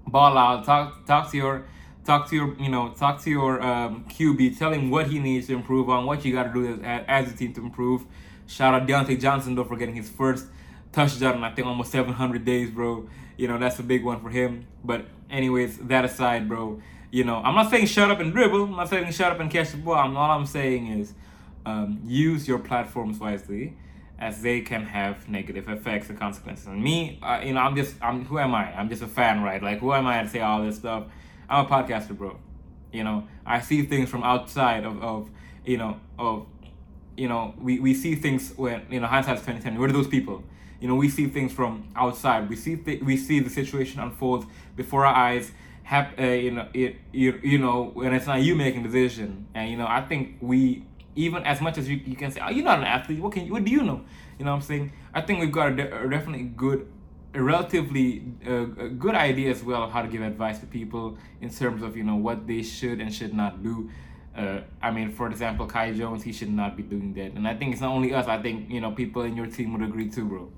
[0.07, 0.65] Ball out.
[0.65, 1.67] Talk, talk to your,
[2.05, 5.49] talk to your, you know, talk to your um, QB, tell him what he needs
[5.49, 8.05] to improve on, what you got to do as, as a team to improve.
[8.47, 10.47] Shout out Diontae Johnson though for getting his first
[10.93, 13.09] touchdown in I think almost 700 days, bro.
[13.37, 14.67] You know that's a big one for him.
[14.85, 16.83] But anyways, that aside, bro.
[17.13, 18.65] You know I'm not saying shut up and dribble.
[18.65, 19.95] I'm not saying shut up and catch the ball.
[19.95, 21.15] I'm, all I'm saying is
[21.65, 23.77] um, use your platforms wisely
[24.21, 26.69] as they can have negative effects and consequences.
[26.69, 28.73] on me, uh, you know, I'm just, I'm, who am I?
[28.77, 29.63] I'm just a fan, right?
[29.63, 31.05] Like, who am I to say all this stuff?
[31.49, 32.39] I'm a podcaster, bro.
[32.93, 35.31] You know, I see things from outside of, of
[35.65, 36.47] you know, of,
[37.17, 39.79] you know, we, we see things when, you know, hindsight's 2020.
[39.79, 40.45] What are those people?
[40.81, 42.49] You know, we see things from outside.
[42.49, 45.51] We see, th- we see the situation unfold before our eyes.
[45.83, 49.47] Hap- uh, you know, it, you, you know, when it's not you making the decision.
[49.55, 50.85] And, you know, I think we
[51.17, 53.21] even as much as you, you can say, oh, you're not an athlete.
[53.21, 54.05] What can you, what do you know?
[54.39, 54.93] You know what I'm saying?
[55.13, 56.91] I think we've got a, a definitely good,
[57.35, 61.19] a relatively uh, a good idea as well of how to give advice to people
[61.41, 63.91] in terms of you know what they should and should not do.
[64.37, 67.33] Uh, I mean, for example, Kai Jones, he should not be doing that.
[67.33, 68.27] And I think it's not only us.
[68.27, 70.51] I think you know people in your team would agree too, bro.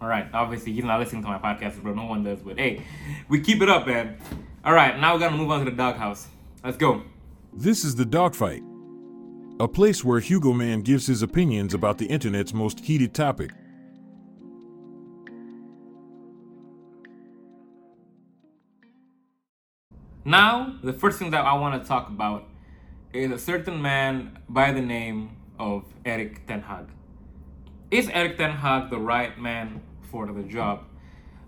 [0.00, 1.94] All right, obviously he's not listening to my podcast, bro.
[1.94, 2.82] No one does, but hey,
[3.28, 4.18] we keep it up, man.
[4.64, 6.28] All right, now we're gonna move on to the doghouse.
[6.62, 7.02] Let's go.
[7.52, 8.62] This is the dogfight
[9.60, 13.50] a place where Hugoman gives his opinions about the internet's most heated topic.
[20.24, 22.44] Now, the first thing that I want to talk about
[23.12, 26.86] is a certain man by the name of Erik Ten Hag.
[27.90, 30.84] Is Erik Ten Hag the right man for the job?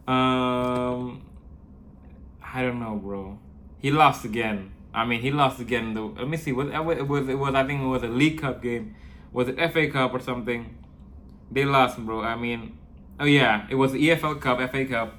[0.09, 1.23] Um,
[2.43, 3.39] I don't know, bro.
[3.79, 4.73] He lost again.
[4.93, 5.95] I mean, he lost again.
[5.95, 6.53] The let me see.
[6.53, 8.97] Was uh, it was it was I think it was a League Cup game.
[9.33, 10.77] Was it FA Cup or something?
[11.51, 12.23] They lost, bro.
[12.23, 12.77] I mean,
[13.19, 15.15] oh yeah, it was the EFL Cup, FA Cup.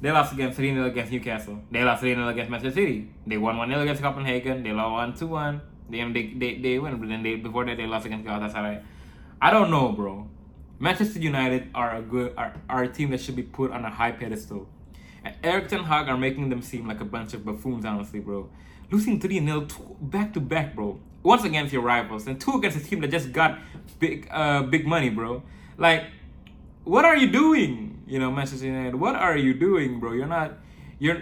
[0.00, 1.60] They lost against 3 0 against Newcastle.
[1.70, 3.08] They lost 3 0 against Manchester City.
[3.26, 4.62] They won 1 0 against Copenhagen.
[4.62, 5.60] They lost 1 2 1.
[5.88, 8.82] They, they, they, they win, but then they, before that, they lost against Galatasaray.
[9.40, 10.28] I don't know, bro.
[10.78, 13.90] Manchester United are a good are, are a team that should be put on a
[13.90, 14.68] high pedestal.
[15.24, 18.50] And Erik Ten Hag are making them seem like a bunch of buffoons, honestly, bro
[18.90, 19.66] losing 3 0
[20.00, 20.98] back to back, bro.
[21.22, 23.58] Once against your rivals, and two against a team that just got
[23.98, 25.42] big uh big money, bro.
[25.76, 26.04] Like,
[26.84, 28.04] what are you doing?
[28.06, 30.12] You know, Manchester United, what are you doing, bro?
[30.12, 30.58] You're not
[30.98, 31.16] you're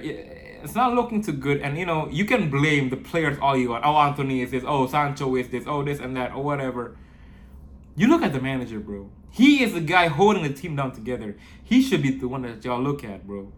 [0.64, 3.68] it's not looking too good and you know you can blame the players all you
[3.68, 6.96] want oh Antony is this oh Sancho is this oh this and that or whatever
[7.96, 11.36] you look at the manager bro he is the guy holding the team down together
[11.62, 13.52] he should be the one that y'all look at bro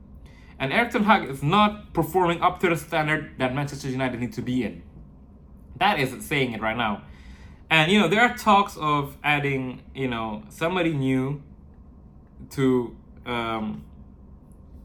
[0.58, 4.32] and Erik Ten Hag is not performing up to the standard that Manchester United need
[4.34, 4.82] to be in.
[5.78, 7.02] That is saying it right now.
[7.68, 11.42] And you know there are talks of adding you know somebody new
[12.50, 13.84] to um,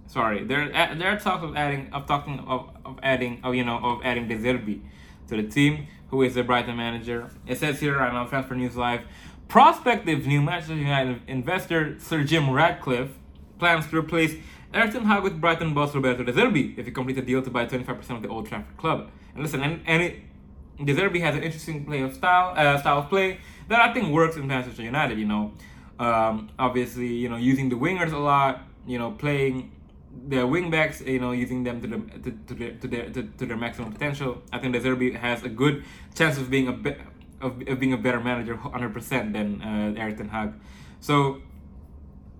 [0.07, 3.77] sorry there there are talks of adding of talking of, of adding of you know
[3.77, 4.81] of adding De Zerbi
[5.27, 7.29] to the team who is the Brighton manager.
[7.47, 9.01] It says here right now Transfer News Live
[9.47, 13.11] prospective new Manchester United investor Sir Jim Ratcliffe
[13.59, 14.35] plans to replace
[14.73, 17.49] Erik Ten Hag with Brighton boss Roberto De Zerbi if he completes a deal to
[17.49, 19.09] buy 25% of the Old Trafford club.
[19.33, 20.19] And listen, and, and it,
[20.83, 24.09] De Zerbi has an interesting play of style, uh, style of play that I think
[24.13, 25.19] works in Manchester United.
[25.19, 25.53] You know,
[25.99, 28.61] um, obviously, you know, using the wingers a lot.
[28.87, 29.71] You know, playing
[30.27, 31.05] the wingbacks.
[31.05, 33.91] You know, using them to the to, to, their, to their to, to their maximum
[33.91, 34.41] potential.
[34.51, 35.83] I think De Zerbi has a good
[36.15, 36.99] chance of being a bit
[37.41, 40.53] of, of being a better manager, 100% than uh, Erik Ten Hag.
[40.99, 41.41] So,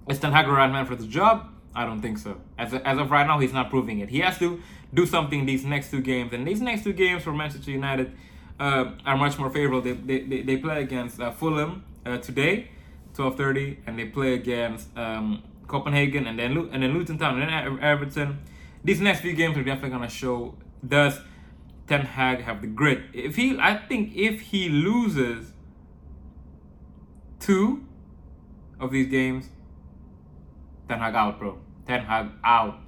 [0.10, 1.50] is Ten Hag the right man for the job?
[1.74, 2.40] I don't think so.
[2.58, 4.10] As, as of right now, he's not proving it.
[4.10, 4.62] He has to
[4.94, 6.34] do something these next two games.
[6.34, 8.14] And these next two games for Manchester United
[8.60, 9.82] uh, are much more favorable.
[9.82, 12.70] They, they, they, they play against uh, Fulham uh, today,
[13.14, 17.80] 12.30, and they play against um, Copenhagen and then, and then Luton Town and then
[17.84, 18.40] Everton.
[18.84, 20.56] These next few games are definitely to show
[20.86, 21.20] does
[21.88, 23.04] Ten Hag have the grit.
[23.14, 25.54] If he, I think if he loses
[27.40, 27.86] two
[28.80, 29.50] of these games,
[30.92, 31.58] Ten Hag out, bro.
[31.88, 32.82] Ten Hag out.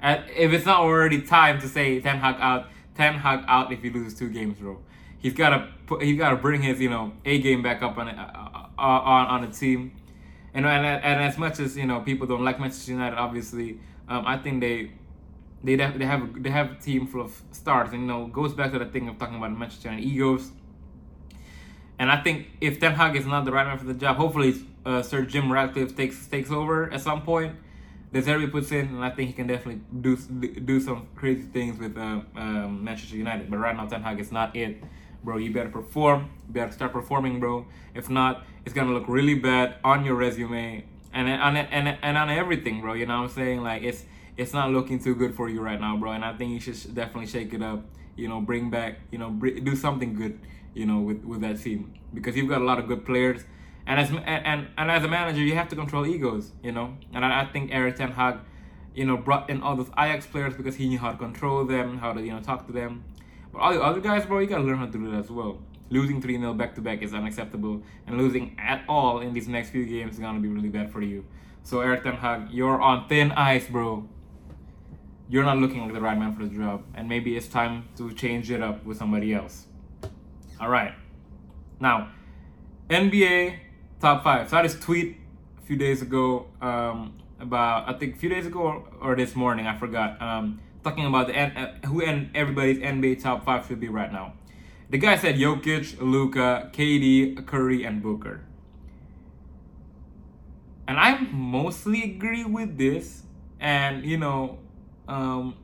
[0.00, 3.82] And if it's not already time to say Ten Hag out, Ten Hag out if
[3.82, 4.78] he loses two games, bro.
[5.18, 8.32] He's gotta put, he's gotta bring his you know A game back up on uh,
[8.78, 9.92] uh, on on the team.
[10.54, 14.24] And, and and as much as you know people don't like Manchester United, obviously, um,
[14.26, 14.92] I think they
[15.62, 18.72] they they have they have a team full of stars, and you know goes back
[18.72, 20.50] to the thing of talking about Manchester United egos.
[21.98, 24.54] And I think if Ten Hag is not the right man for the job, hopefully
[24.84, 27.56] uh, Sir Jim Ratcliffe takes takes over at some point.
[28.12, 31.78] De Zerbi puts in, and I think he can definitely do do some crazy things
[31.78, 33.50] with uh, um, Manchester United.
[33.50, 34.82] But right now, Ten Hag is not it,
[35.22, 35.36] bro.
[35.36, 36.30] You better perform.
[36.48, 37.66] You better start performing, bro.
[37.94, 42.30] If not, it's gonna look really bad on your resume and and and and on
[42.30, 42.94] everything, bro.
[42.94, 43.62] You know what I'm saying?
[43.62, 44.04] Like it's
[44.36, 46.12] it's not looking too good for you right now, bro.
[46.12, 47.84] And I think you should definitely shake it up.
[48.16, 50.38] You know, bring back, you know, br- do something good,
[50.74, 53.44] you know, with with that team because you've got a lot of good players.
[53.90, 56.96] And as and and, and as a manager, you have to control egos, you know.
[57.12, 58.36] And I, I think Erik ten Hag,
[58.94, 61.98] you know, brought in all those Ajax players because he knew how to control them,
[61.98, 63.02] how to you know talk to them.
[63.52, 65.58] But all the other guys, bro, you gotta learn how to do that as well.
[65.88, 69.70] Losing 3 0 back to back is unacceptable, and losing at all in these next
[69.70, 71.24] few games is gonna be really bad for you.
[71.64, 74.08] So, Erik Ten Hag, you're on thin ice, bro.
[75.28, 78.12] You're not looking like the right man for the job, and maybe it's time to
[78.12, 79.66] change it up with somebody else.
[80.60, 80.94] All right.
[81.80, 82.10] Now,
[82.88, 83.69] NBA
[84.00, 84.48] top five.
[84.48, 85.16] So I just tweet
[85.58, 89.36] a few days ago um, about I think a few days ago or, or this
[89.36, 93.80] morning I forgot um, talking about the uh, who and everybody's NBA top five should
[93.80, 94.32] be right now.
[94.88, 98.40] The guy said Jokic, Luka, KD, Curry, and Booker.
[100.88, 103.22] And I mostly agree with this,
[103.60, 104.58] and you know,
[105.06, 105.54] um,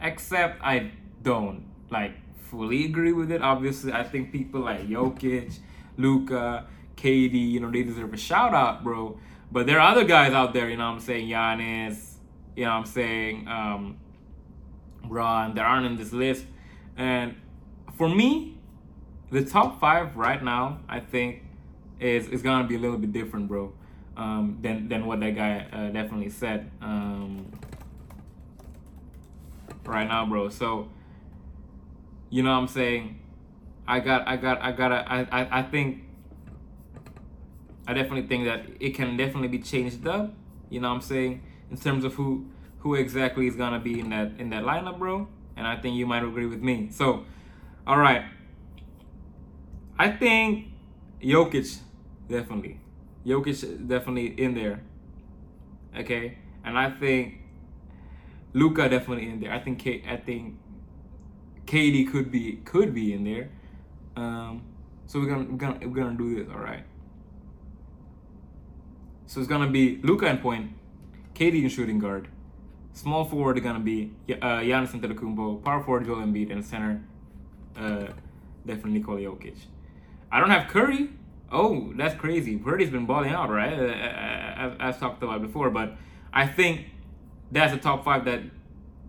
[0.00, 0.90] except I
[1.22, 2.14] don't like
[2.50, 3.40] fully agree with it.
[3.40, 5.60] Obviously, I think people like Jokic,
[5.96, 6.66] Luka,
[7.02, 9.18] KD, you know, they deserve a shout out, bro.
[9.50, 12.14] But there are other guys out there, you know I'm saying, Giannis,
[12.56, 13.98] you know I'm saying, um,
[15.08, 16.46] Ron, that aren't in this list.
[16.96, 17.36] And
[17.96, 18.58] for me,
[19.30, 21.42] the top five right now, I think,
[22.00, 23.72] is is gonna be a little bit different, bro,
[24.16, 27.50] um, than than what that guy uh, definitely said um,
[29.84, 30.48] right now, bro.
[30.48, 30.88] So,
[32.30, 33.18] you know, what I'm saying,
[33.86, 36.01] I got, I got, I gotta, I, I, I think,
[37.86, 40.34] I definitely think that it can definitely be changed up.
[40.70, 42.46] You know, what I'm saying, in terms of who
[42.80, 45.28] who exactly is gonna be in that in that lineup, bro.
[45.56, 46.88] And I think you might agree with me.
[46.90, 47.24] So,
[47.86, 48.24] all right.
[49.98, 50.68] I think
[51.22, 51.80] Jokic
[52.28, 52.80] definitely.
[53.26, 54.82] Jokic definitely in there.
[55.96, 57.40] Okay, and I think
[58.54, 59.52] Luka definitely in there.
[59.52, 60.56] I think K- I think
[61.66, 63.50] KD could be could be in there.
[64.16, 64.62] Um,
[65.06, 66.52] so we're gonna we're gonna we're gonna do this.
[66.52, 66.84] All right.
[69.32, 70.72] So it's gonna be Luka in point,
[71.34, 72.28] KD in shooting guard,
[72.92, 77.02] small forward is gonna be uh, Giannis Antetokounmpo, power forward Joel Embiid, and center
[77.74, 78.08] uh,
[78.66, 79.56] definitely Nikola Jokic.
[80.30, 81.08] I don't have Curry.
[81.50, 82.58] Oh, that's crazy.
[82.58, 83.72] Curry's been balling out, right?
[83.72, 85.96] Uh, as, as talked about before, but
[86.34, 86.90] I think
[87.50, 88.42] that's a top five that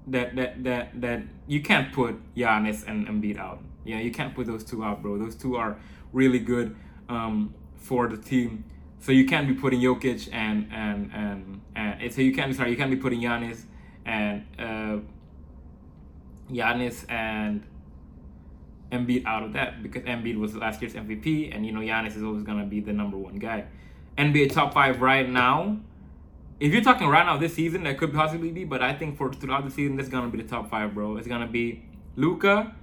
[0.08, 3.60] that that that that you can't put Giannis and Embiid out.
[3.84, 5.18] Yeah, you can't put those two out, bro.
[5.18, 5.78] Those two are
[6.14, 6.78] really good
[7.10, 8.64] um, for the team.
[9.04, 12.78] So you can't be putting Jokic and and and, and so you can't sorry you
[12.78, 13.66] can't be putting Giannis
[14.06, 15.00] and uh,
[16.50, 17.66] Giannis and
[18.94, 22.24] Embiid out of that because Embiid was last year's MVP, and you know Giannis is
[22.24, 23.66] always gonna be the number one guy.
[24.18, 25.80] NBA top five right now.
[26.62, 29.34] If you're talking right now this season, that could possibly be, but I think for
[29.34, 31.18] throughout the season, that's gonna be the top five, bro.
[31.18, 31.84] It's gonna be
[32.16, 32.74] Luka,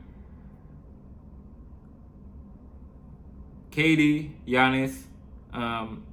[3.70, 5.04] KD, Giannis,
[5.54, 6.04] um,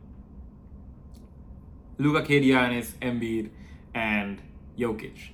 [1.97, 3.49] Luka, Giannis, Embiid,
[3.93, 4.41] and
[4.77, 5.29] Jokic.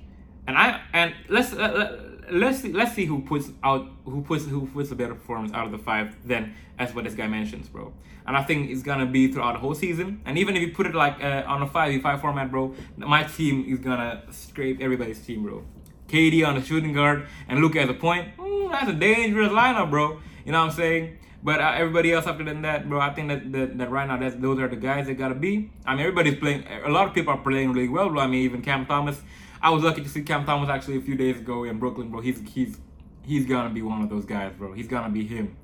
[0.47, 4.67] And I and let's uh, let's see, let's see who puts out who puts who
[4.67, 7.93] puts a better performance out of the five than as what this guy mentions, bro.
[8.25, 10.21] And I think it's gonna be throughout the whole season.
[10.25, 12.73] And even if you put it like uh, on a five v five format, bro,
[12.97, 15.63] my team is gonna scrape everybody's team, bro.
[16.07, 18.35] KD on the shooting guard and Luka at the point.
[18.37, 20.19] Mm, that's a dangerous lineup, bro.
[20.45, 21.17] You know what I'm saying?
[21.43, 24.17] But uh, everybody else after than that, bro, I think that, that, that right now
[24.17, 25.69] that's those are the guys that gotta be.
[25.85, 26.63] I mean, everybody's playing.
[26.85, 28.21] A lot of people are playing really well, bro.
[28.21, 29.21] I mean, even Cam Thomas.
[29.61, 32.21] I was lucky to see Cam Thomas actually a few days ago in Brooklyn, bro.
[32.21, 32.77] He's he's
[33.23, 34.71] he's gonna be one of those guys, bro.
[34.71, 35.57] He's gonna be him.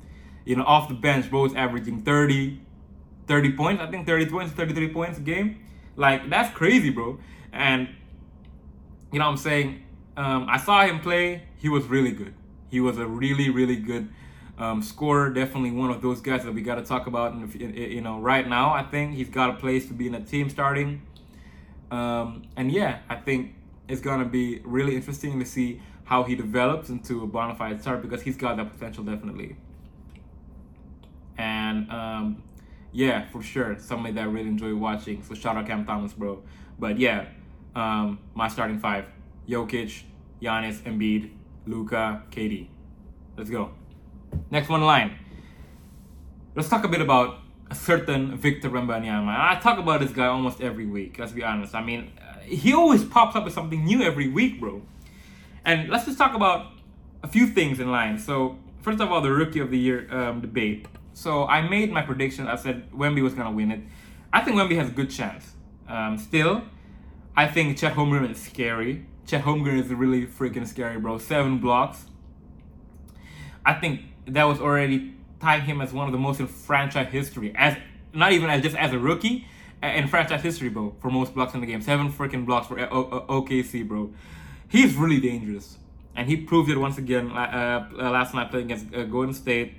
[0.44, 2.60] You know, off the bench, bro, is averaging 30,
[3.28, 3.82] 30 points.
[3.82, 5.60] I think 30 points, 33 points a game.
[5.96, 7.20] Like that's crazy, bro.
[7.54, 7.88] And
[9.14, 9.84] you know what I'm saying?
[10.18, 11.44] Um, I saw him play.
[11.58, 12.34] He was really good.
[12.70, 14.10] He was a really, really good
[14.60, 15.32] um, scorer.
[15.32, 17.34] Definitely one of those guys that we got to talk about.
[17.34, 20.22] In, you know, right now, I think he's got a place to be in a
[20.22, 21.02] team starting.
[21.90, 23.56] Um, and yeah, I think
[23.88, 28.02] it's gonna be really interesting to see how he develops into a bona fide start
[28.02, 29.56] because he's got that potential definitely.
[31.38, 32.44] And um,
[32.92, 35.24] yeah, for sure, somebody that I really enjoy watching.
[35.24, 36.44] So shout out Cam Thomas, bro.
[36.78, 37.26] But yeah,
[37.76, 39.06] um, my starting five:
[39.48, 40.04] Jokic,
[40.42, 41.32] Giannis, Embiid,
[41.66, 42.68] Luka, KD.
[43.38, 43.72] Let's go.
[44.52, 45.18] Next one line.
[46.56, 49.28] Let's talk a bit about a certain Victor Wembanyama.
[49.30, 51.20] I talk about this guy almost every week.
[51.20, 51.76] Let's be honest.
[51.76, 52.12] I mean,
[52.44, 54.82] he always pops up with something new every week, bro.
[55.66, 56.72] And let's just talk about
[57.22, 58.18] a few things in line.
[58.18, 60.88] So first of all, the Rookie of the Year um, debate.
[61.14, 62.48] So I made my prediction.
[62.48, 63.82] I said Wemby was gonna win it.
[64.32, 65.54] I think Wemby has a good chance.
[65.88, 66.64] Um, still,
[67.36, 69.06] I think Chet Holmgren is scary.
[69.26, 71.18] Chet Holmgren is really freaking scary, bro.
[71.18, 72.06] Seven blocks.
[73.66, 74.02] I think
[74.34, 77.54] that was already tying him as one of the most in franchise history.
[77.56, 77.78] As
[78.14, 79.48] not even as just as a rookie
[79.82, 80.96] in franchise history, bro.
[81.02, 84.12] For most blocks in the game, seven freaking blocks for o- OKC, bro.
[84.68, 85.78] He's really dangerous,
[86.16, 89.76] and he proved it once again uh, uh, last night playing against uh, Golden State.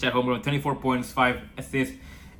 [0.00, 1.94] Chet Holmgren, 24 points, five assists,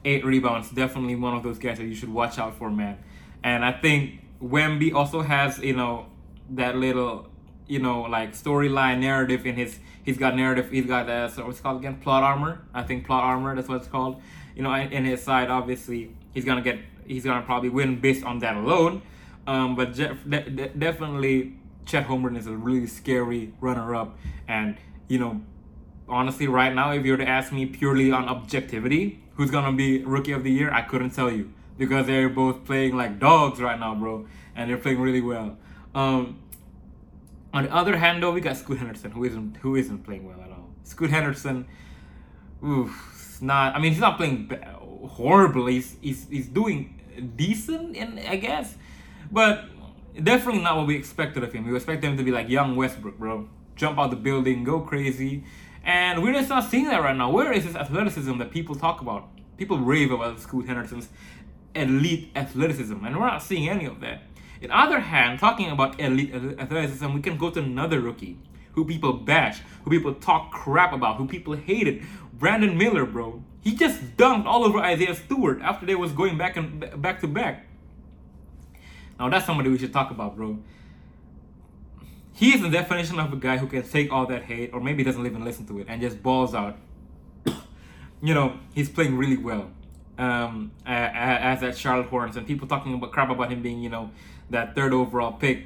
[0.04, 0.70] eight rebounds.
[0.70, 2.98] Definitely one of those guys that you should watch out for, man.
[3.44, 6.06] And I think Wemby also has, you know,
[6.50, 7.29] that little,
[7.70, 9.78] you know, like storyline narrative in his.
[10.02, 10.70] He's got narrative.
[10.70, 11.96] He's got uh, so what's called again?
[11.96, 12.62] Plot armor.
[12.74, 13.54] I think plot armor.
[13.54, 14.20] That's what it's called.
[14.56, 16.80] You know, in his side, obviously, he's gonna get.
[17.06, 19.02] He's gonna probably win based on that alone.
[19.46, 21.54] Um, but Jeff, de- de- definitely,
[21.86, 24.18] Chet Holmgren is a really scary runner-up,
[24.48, 24.76] and
[25.08, 25.40] you know,
[26.08, 30.04] honestly, right now, if you were to ask me purely on objectivity, who's gonna be
[30.04, 33.78] rookie of the year, I couldn't tell you because they're both playing like dogs right
[33.78, 35.56] now, bro, and they're playing really well.
[35.94, 36.38] Um,
[37.52, 40.40] on the other hand, though, we got Scoot Henderson, who isn't who isn't playing well
[40.40, 40.68] at all.
[40.84, 41.66] Scoot Henderson,
[42.64, 43.74] oof, not.
[43.74, 44.50] I mean, he's not playing
[45.08, 45.74] horribly.
[45.74, 48.76] He's he's, he's doing decent, in I guess,
[49.30, 49.64] but
[50.22, 51.66] definitely not what we expected of him.
[51.66, 55.44] We expected him to be like young Westbrook, bro, jump out the building, go crazy,
[55.84, 57.30] and we're just not seeing that right now.
[57.30, 59.28] Where is this athleticism that people talk about?
[59.56, 61.08] People rave about Scoot Henderson's
[61.74, 64.22] elite athleticism, and we're not seeing any of that.
[64.60, 68.36] In other hand, talking about elite athleticism, we can go to another rookie
[68.72, 72.02] who people bash, who people talk crap about, who people hated.
[72.34, 73.42] Brandon Miller, bro.
[73.60, 77.28] He just dunked all over Isaiah Stewart after they was going back and back to
[77.28, 77.66] back.
[79.18, 80.58] Now that's somebody we should talk about, bro.
[82.32, 85.04] He is the definition of a guy who can take all that hate, or maybe
[85.04, 86.78] doesn't even listen to it, and just balls out.
[88.22, 89.70] you know, he's playing really well.
[90.16, 94.10] Um, as at Charlotte Hornets, and people talking about crap about him being, you know,
[94.50, 95.64] that third overall pick.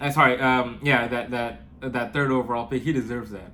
[0.00, 3.52] Uh, sorry, um, yeah, that that that third overall pick, he deserves that.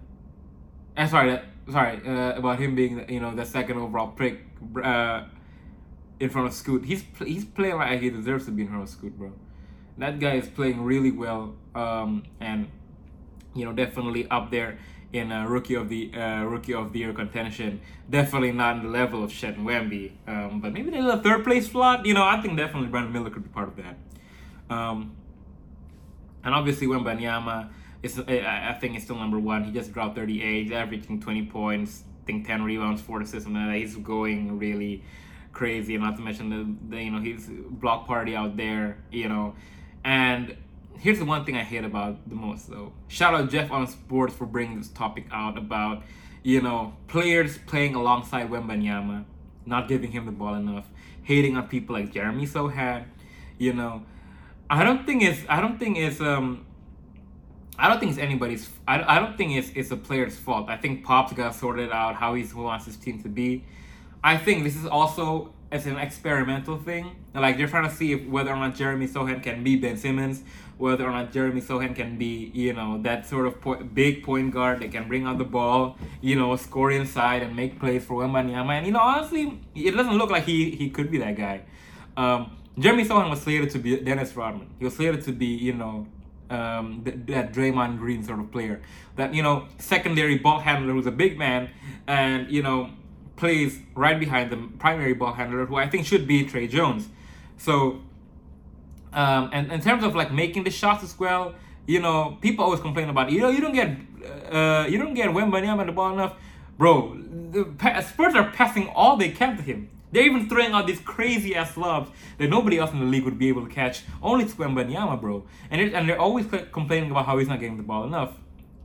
[0.96, 4.40] And sorry, that, sorry uh, about him being, you know, the second overall pick
[4.82, 5.24] uh,
[6.18, 6.84] in front of Scoot.
[6.84, 9.32] He's he's playing like he deserves to be in front of Scoot, bro.
[9.98, 12.68] That guy is playing really well, um, and
[13.54, 14.78] you know, definitely up there
[15.12, 17.80] in a rookie of the uh, rookie of the year contention.
[18.08, 21.44] Definitely not in the level of Chet and Wemby, um, but maybe there's a third
[21.44, 22.06] place slot.
[22.06, 23.96] You know, I think definitely Brandon Miller could be part of that.
[24.74, 25.16] Um,
[26.44, 27.70] and obviously Wembanyama
[28.02, 29.64] is I think is still number one.
[29.64, 33.74] He just dropped 38, averaging 20 points, I think 10 rebounds, four assists, and that.
[33.74, 35.02] He's going really
[35.52, 35.96] crazy.
[35.96, 39.54] And not to mention the, the you know his block party out there, you know,
[40.04, 40.56] and
[41.00, 42.92] here's the one thing I hate about the most though.
[43.08, 46.02] Shout out Jeff on Sports for bringing this topic out about,
[46.42, 49.24] you know, players playing alongside Wembanyama,
[49.66, 50.86] not giving him the ball enough,
[51.22, 53.06] hating on people like Jeremy Sochan,
[53.58, 54.04] you know.
[54.68, 56.66] I don't think it's I don't think it's um
[57.78, 60.68] I don't think it's anybody's I, I don't think it's it's a player's fault.
[60.68, 63.64] I think Pop's got sorted out how he wants his team to be.
[64.22, 67.16] I think this is also as an experimental thing.
[67.34, 70.42] Like they're trying to see if whether or not Jeremy Sochan can be Ben Simmons,
[70.78, 74.52] whether or not Jeremy Sochan can be, you know, that sort of po- big point
[74.52, 78.22] guard that can bring out the ball, you know, score inside and make plays for
[78.22, 78.78] Wembanyama.
[78.78, 81.62] And you know, honestly, it doesn't look like he he could be that guy.
[82.16, 84.68] Um, Jeremy Sochan was slated to be Dennis Rodman.
[84.78, 86.06] He was slated to be, you know,
[86.50, 88.80] um, th- that Draymond Green sort of player.
[89.16, 91.70] That, you know, secondary ball handler who's a big man
[92.06, 92.90] and, you know,
[93.40, 97.08] plays right behind the primary ball handler who I think should be Tre Jones.
[97.56, 97.74] So,
[99.12, 101.54] um, and in terms of like making the shots as well,
[101.86, 103.88] you know, people always complain about, you know, you don't get,
[104.52, 106.34] uh, you don't get Wembanyama the ball enough.
[106.78, 107.18] Bro,
[107.50, 109.88] the Spurs are passing all they can to him.
[110.12, 113.38] They're even throwing out these crazy ass lobs that nobody else in the league would
[113.38, 114.02] be able to catch.
[114.22, 115.44] Only Wembanyama, bro.
[115.70, 118.32] And it, and they're always complaining about how he's not getting the ball enough.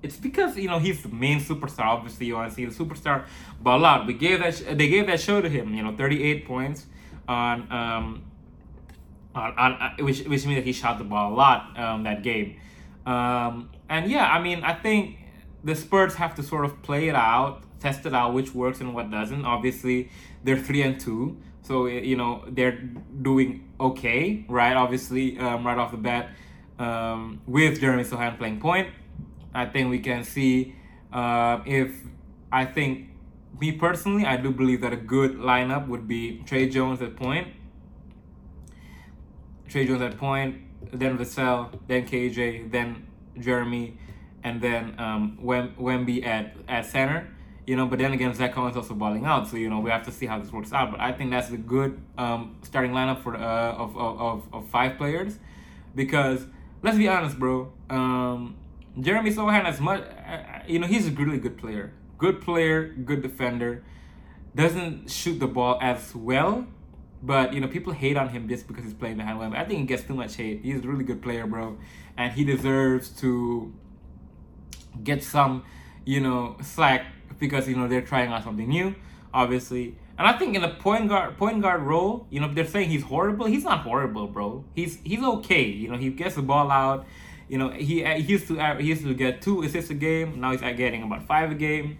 [0.06, 1.86] It's because you know he's the main superstar.
[1.86, 3.26] Obviously, you want to see the superstar
[3.60, 4.06] ball out.
[4.06, 5.74] We gave that they gave that show to him.
[5.74, 6.86] You know, 38 points
[7.28, 8.24] on um
[9.34, 12.22] on, on uh, which which means that he shot the ball a lot um that
[12.22, 12.60] game.
[13.06, 15.18] Um and yeah, I mean I think
[15.64, 18.94] the Spurs have to sort of play it out, test it out, which works and
[18.94, 19.44] what doesn't.
[19.44, 20.10] Obviously,
[20.44, 22.80] they're three and two, so you know they're
[23.22, 24.76] doing okay, right?
[24.76, 26.30] Obviously, um, right off the bat,
[26.78, 28.90] um, with Jeremy Sochan playing point,
[29.56, 30.76] I think we can see
[31.14, 31.92] uh, if
[32.52, 33.10] I think
[33.60, 37.48] me personally, I do believe that a good lineup would be Tre Jones at point,
[39.70, 43.08] Tre Jones at point, then Vassell, then KJ, then
[43.40, 43.98] Jeremy,
[44.44, 47.30] and then um, Wem- Wemby at, at center.
[47.66, 50.06] You know, but then again, Zach Collins also balling out, so you know we have
[50.06, 50.92] to see how this works out.
[50.92, 54.70] But I think that's a good um, starting lineup for uh, of, of, of, of
[54.70, 55.40] five players,
[55.96, 56.46] because
[56.84, 57.74] let's be honest, bro.
[57.90, 58.56] Um,
[59.00, 63.22] Jeremy Sochan, as much uh, you know, he's a really good player, good player, good
[63.22, 63.84] defender.
[64.56, 66.66] Doesn't shoot the ball as well,
[67.22, 69.58] but you know, people hate on him just because he's playing behind Wemby.
[69.58, 70.62] I think he gets too much hate.
[70.64, 71.78] He's a really good player, bro,
[72.18, 73.74] and he deserves to
[75.04, 75.66] get some,
[76.06, 77.06] you know, slack
[77.38, 78.96] because you know they're trying out something new,
[79.34, 79.98] obviously.
[80.18, 83.04] And I think in the point guard point guard role, you know, they're saying he's
[83.04, 83.48] horrible.
[83.48, 84.64] He's not horrible, bro.
[84.74, 85.64] He's he's okay.
[85.64, 87.06] You know, he gets the ball out.
[87.48, 90.40] You know, he he used to he used to get two assists a game.
[90.42, 91.98] Now he's getting about five a game.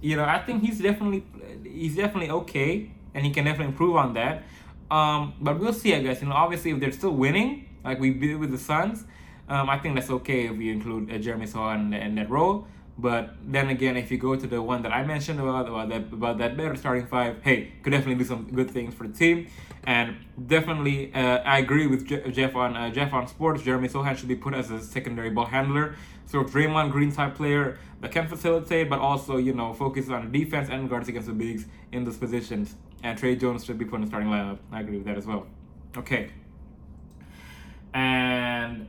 [0.00, 1.24] You know, I think he's definitely
[1.64, 4.44] he's definitely okay, and he can definitely improve on that.
[4.90, 6.20] Um, but we'll see, I guess.
[6.22, 9.04] You know, obviously if they're still winning, like we did with the Suns,
[9.48, 12.66] um, I think that's okay if we include uh, Jeremy Sochan in, in that role.
[12.96, 16.12] But then again, if you go to the one that I mentioned about about that
[16.12, 19.48] about that better starting five, hey, could definitely do some good things for the team,
[19.82, 20.16] and
[20.46, 23.62] definitely uh, I agree with Je- Jeff on uh, Jeff on sports.
[23.62, 27.34] Jeremy Sochan should be put as a secondary ball handler, sort of Draymond Green type
[27.34, 31.34] player that can facilitate, but also you know focus on defense and guards against the
[31.34, 32.76] bigs in those positions.
[33.02, 34.58] And Tre Jones should be put in the starting lineup.
[34.70, 35.48] I agree with that as well.
[35.96, 36.30] Okay,
[37.92, 38.86] and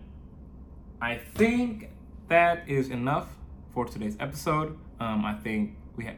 [1.01, 1.89] I think
[2.27, 3.29] that is enough
[3.75, 4.77] for today's episode.
[5.01, 6.15] Um, I think we had.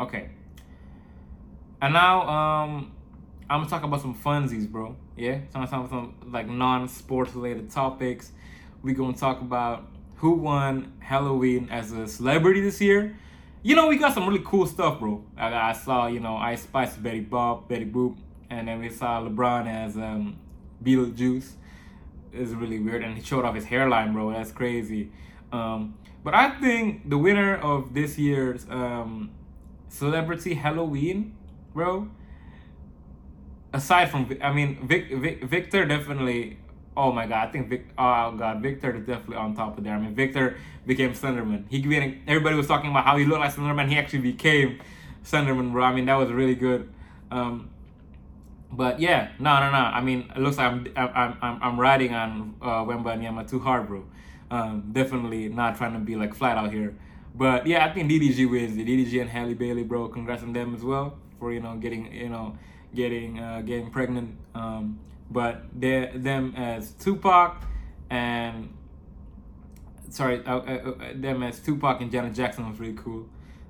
[0.00, 0.30] Okay.
[1.82, 2.92] And now, um,
[3.50, 4.96] I'm gonna talk about some funsies, bro.
[5.14, 8.32] Yeah, I'm gonna talk about some like non-sports related topics.
[8.82, 9.86] We gonna talk about
[10.16, 13.14] who won Halloween as a celebrity this year.
[13.62, 15.22] You know, we got some really cool stuff, bro.
[15.36, 18.16] I, I saw, you know, Ice Spice, Betty Bob, Betty Boop,
[18.48, 20.38] and then we saw LeBron as um,
[20.82, 21.56] Beetlejuice
[22.32, 24.32] is really weird, and he showed off his hairline, bro.
[24.32, 25.10] That's crazy.
[25.52, 29.30] Um, but I think the winner of this year's um,
[29.88, 31.36] celebrity Halloween,
[31.74, 32.08] bro.
[33.72, 36.58] Aside from, I mean, Vic, Vic, Victor definitely.
[36.96, 37.86] Oh my god, I think Vic.
[37.96, 39.94] Oh god, Victor is definitely on top of there.
[39.94, 40.56] I mean, Victor
[40.86, 41.64] became Slenderman.
[41.70, 43.88] He became, everybody was talking about how he looked like Slenderman.
[43.88, 44.80] He actually became
[45.24, 45.84] Slenderman, bro.
[45.84, 46.92] I mean, that was really good.
[47.30, 47.70] Um,
[48.72, 49.78] but yeah, no, no, no.
[49.78, 53.88] I mean, it looks like I'm I'm I'm, I'm riding on uh, Wembanyama too hard,
[53.88, 54.04] bro.
[54.50, 56.94] Um, definitely not trying to be like flat out here.
[57.34, 58.76] But yeah, I think DDG wins.
[58.76, 60.08] The DDG and Halle Bailey, bro.
[60.08, 62.56] Congrats on them as well for you know getting you know
[62.94, 64.36] getting uh, getting pregnant.
[64.54, 65.00] Um,
[65.30, 67.62] but they them as Tupac
[68.10, 68.72] and
[70.10, 73.26] sorry uh, uh, uh, them as Tupac and Janet Jackson was really cool.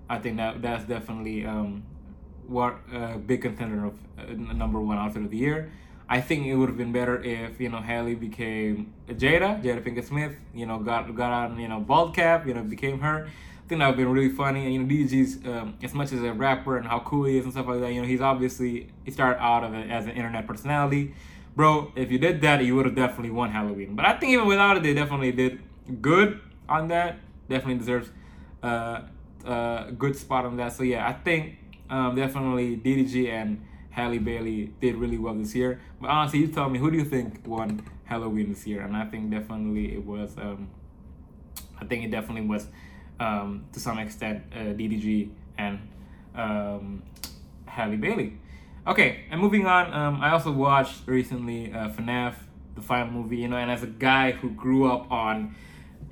[0.09, 1.85] I think that that's definitely um,
[2.51, 5.71] what a big contender of uh, number one outfit of the year.
[6.09, 10.05] I think it would have been better if you know Halle became Jada, Jada Pinkett
[10.05, 10.35] Smith.
[10.53, 12.47] You know, got got on you know bald cap.
[12.47, 13.27] You know, became her.
[13.27, 14.65] I think that would have been really funny.
[14.65, 17.45] And you know, DDG's um, as much as a rapper and how cool he is
[17.45, 17.93] and stuff like that.
[17.93, 21.15] You know, he's obviously he started out of it as an internet personality,
[21.55, 21.93] bro.
[21.95, 23.95] If you did that, you would have definitely won Halloween.
[23.95, 25.63] But I think even without it, they definitely did
[26.03, 27.21] good on that.
[27.49, 28.11] Definitely deserves
[28.65, 29.03] uh,
[29.45, 30.73] a good spot on that.
[30.73, 31.57] So yeah, I think
[31.91, 35.81] um, definitely DDG and Halle Bailey did really well this year.
[36.01, 38.83] But honestly, you tell me, who do you think won Halloween this year?
[38.83, 40.37] And I think definitely it was.
[40.39, 40.69] Um,
[41.81, 42.67] I think it definitely was,
[43.19, 45.81] um, to some extent, uh, DDG and
[46.35, 47.03] um,
[47.67, 48.39] Halle Bailey.
[48.87, 49.93] Okay, and moving on.
[49.93, 52.35] Um, I also watched recently uh, FNAF,
[52.75, 53.39] the final movie.
[53.39, 55.55] You know, and as a guy who grew up on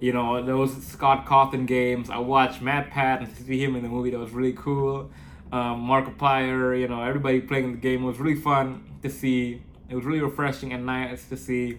[0.00, 2.10] you know those Scott Cawthon games.
[2.10, 5.10] I watched MatPat and see him in the movie that was really cool
[5.52, 8.02] um, Markiplier, you know, everybody playing the game.
[8.02, 9.62] It was really fun to see.
[9.88, 11.78] It was really refreshing and nice to see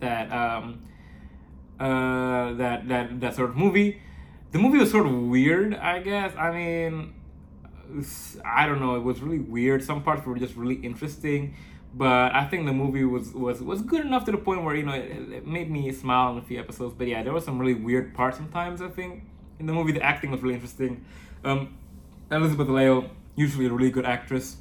[0.00, 0.82] that um,
[1.80, 4.02] uh, that that that sort of movie.
[4.50, 6.34] The movie was sort of weird, I guess.
[6.36, 7.14] I mean,
[8.44, 8.96] I don't know.
[8.96, 9.82] It was really weird.
[9.82, 11.54] Some parts were just really interesting,
[11.94, 14.84] but I think the movie was was was good enough to the point where you
[14.84, 16.94] know it, it made me smile in a few episodes.
[16.96, 18.82] But yeah, there were some really weird parts sometimes.
[18.82, 19.24] I think
[19.58, 21.04] in the movie the acting was really interesting.
[21.44, 21.76] Um,
[22.30, 24.56] Elizabeth Lail, usually a really good actress.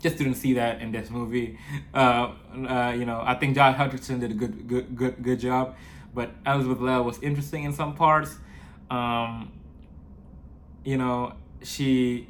[0.00, 1.58] Just didn't see that in this movie.
[1.94, 2.32] Uh,
[2.68, 5.76] uh, you know, I think Josh Hutcherson did a good, good, good, good job,
[6.14, 8.36] but Elizabeth Lail was interesting in some parts.
[8.90, 9.52] Um,
[10.84, 11.32] you know,
[11.62, 12.28] she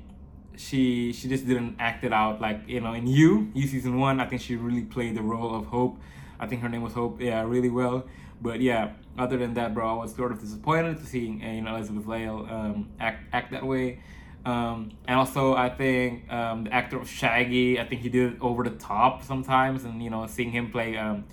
[0.57, 4.21] she she just didn't act it out like you know in you you season one
[4.21, 5.99] i think she really played the role of hope
[6.39, 8.05] i think her name was hope yeah really well
[8.41, 11.77] but yeah other than that, bro, I was sort of disappointed to seeing you know
[11.77, 14.01] Elizabeth Lail um, act act that way.
[14.45, 18.39] Um, and also, I think um, the actor of Shaggy, I think he did it
[18.43, 21.25] over the top sometimes, and you know, seeing him play, um,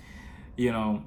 [0.56, 1.02] you know,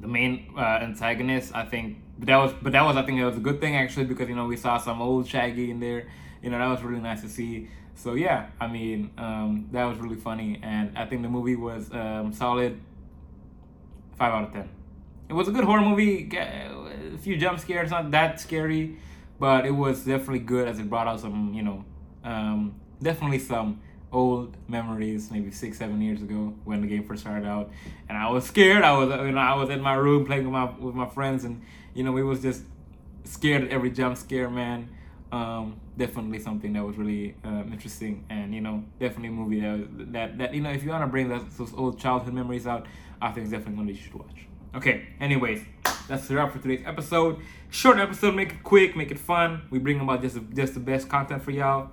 [0.00, 1.54] the main uh, antagonist.
[1.54, 3.76] I think, but that was but that was I think it was a good thing
[3.76, 6.08] actually because you know we saw some old Shaggy in there.
[6.42, 7.68] You know that was really nice to see.
[7.94, 11.92] So yeah, I mean um, that was really funny, and I think the movie was
[11.92, 12.80] um, solid.
[14.16, 14.68] Five out of ten.
[15.30, 16.28] It was a good horror movie.
[16.36, 18.96] A few jump scares, not that scary,
[19.38, 21.84] but it was definitely good as it brought out some, you know,
[22.24, 27.46] um, definitely some old memories, maybe six, seven years ago when the game first started
[27.46, 27.70] out,
[28.08, 28.82] and I was scared.
[28.82, 31.44] I was, you know, I was in my room playing with my with my friends,
[31.44, 31.62] and
[31.94, 32.64] you know, we was just
[33.22, 34.88] scared at every jump scare, man.
[35.30, 40.12] Um, definitely something that was really um, interesting, and you know, definitely a movie that
[40.12, 42.86] that, that you know, if you want to bring those, those old childhood memories out,
[43.22, 44.49] I think it's definitely one you should watch.
[44.74, 45.62] Okay, anyways,
[46.08, 47.40] that's the wrap for today's episode.
[47.70, 49.62] Short episode, make it quick, make it fun.
[49.70, 51.90] We bring about just just the best content for y'all.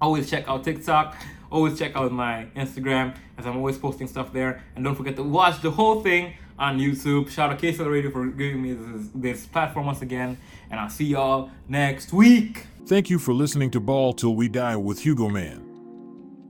[0.00, 1.16] Always check out TikTok.
[1.50, 4.62] Always check out my Instagram as I'm always posting stuff there.
[4.76, 7.30] And don't forget to watch the whole thing on YouTube.
[7.30, 10.38] Shout out KCL Radio for giving me this, this platform once again.
[10.70, 12.66] And I'll see y'all next week.
[12.86, 15.66] Thank you for listening to Ball Till We Die with Hugoman.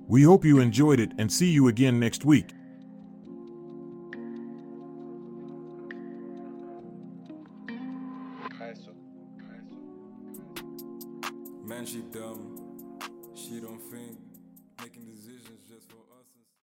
[0.07, 2.51] We hope you enjoyed it and see you again next week.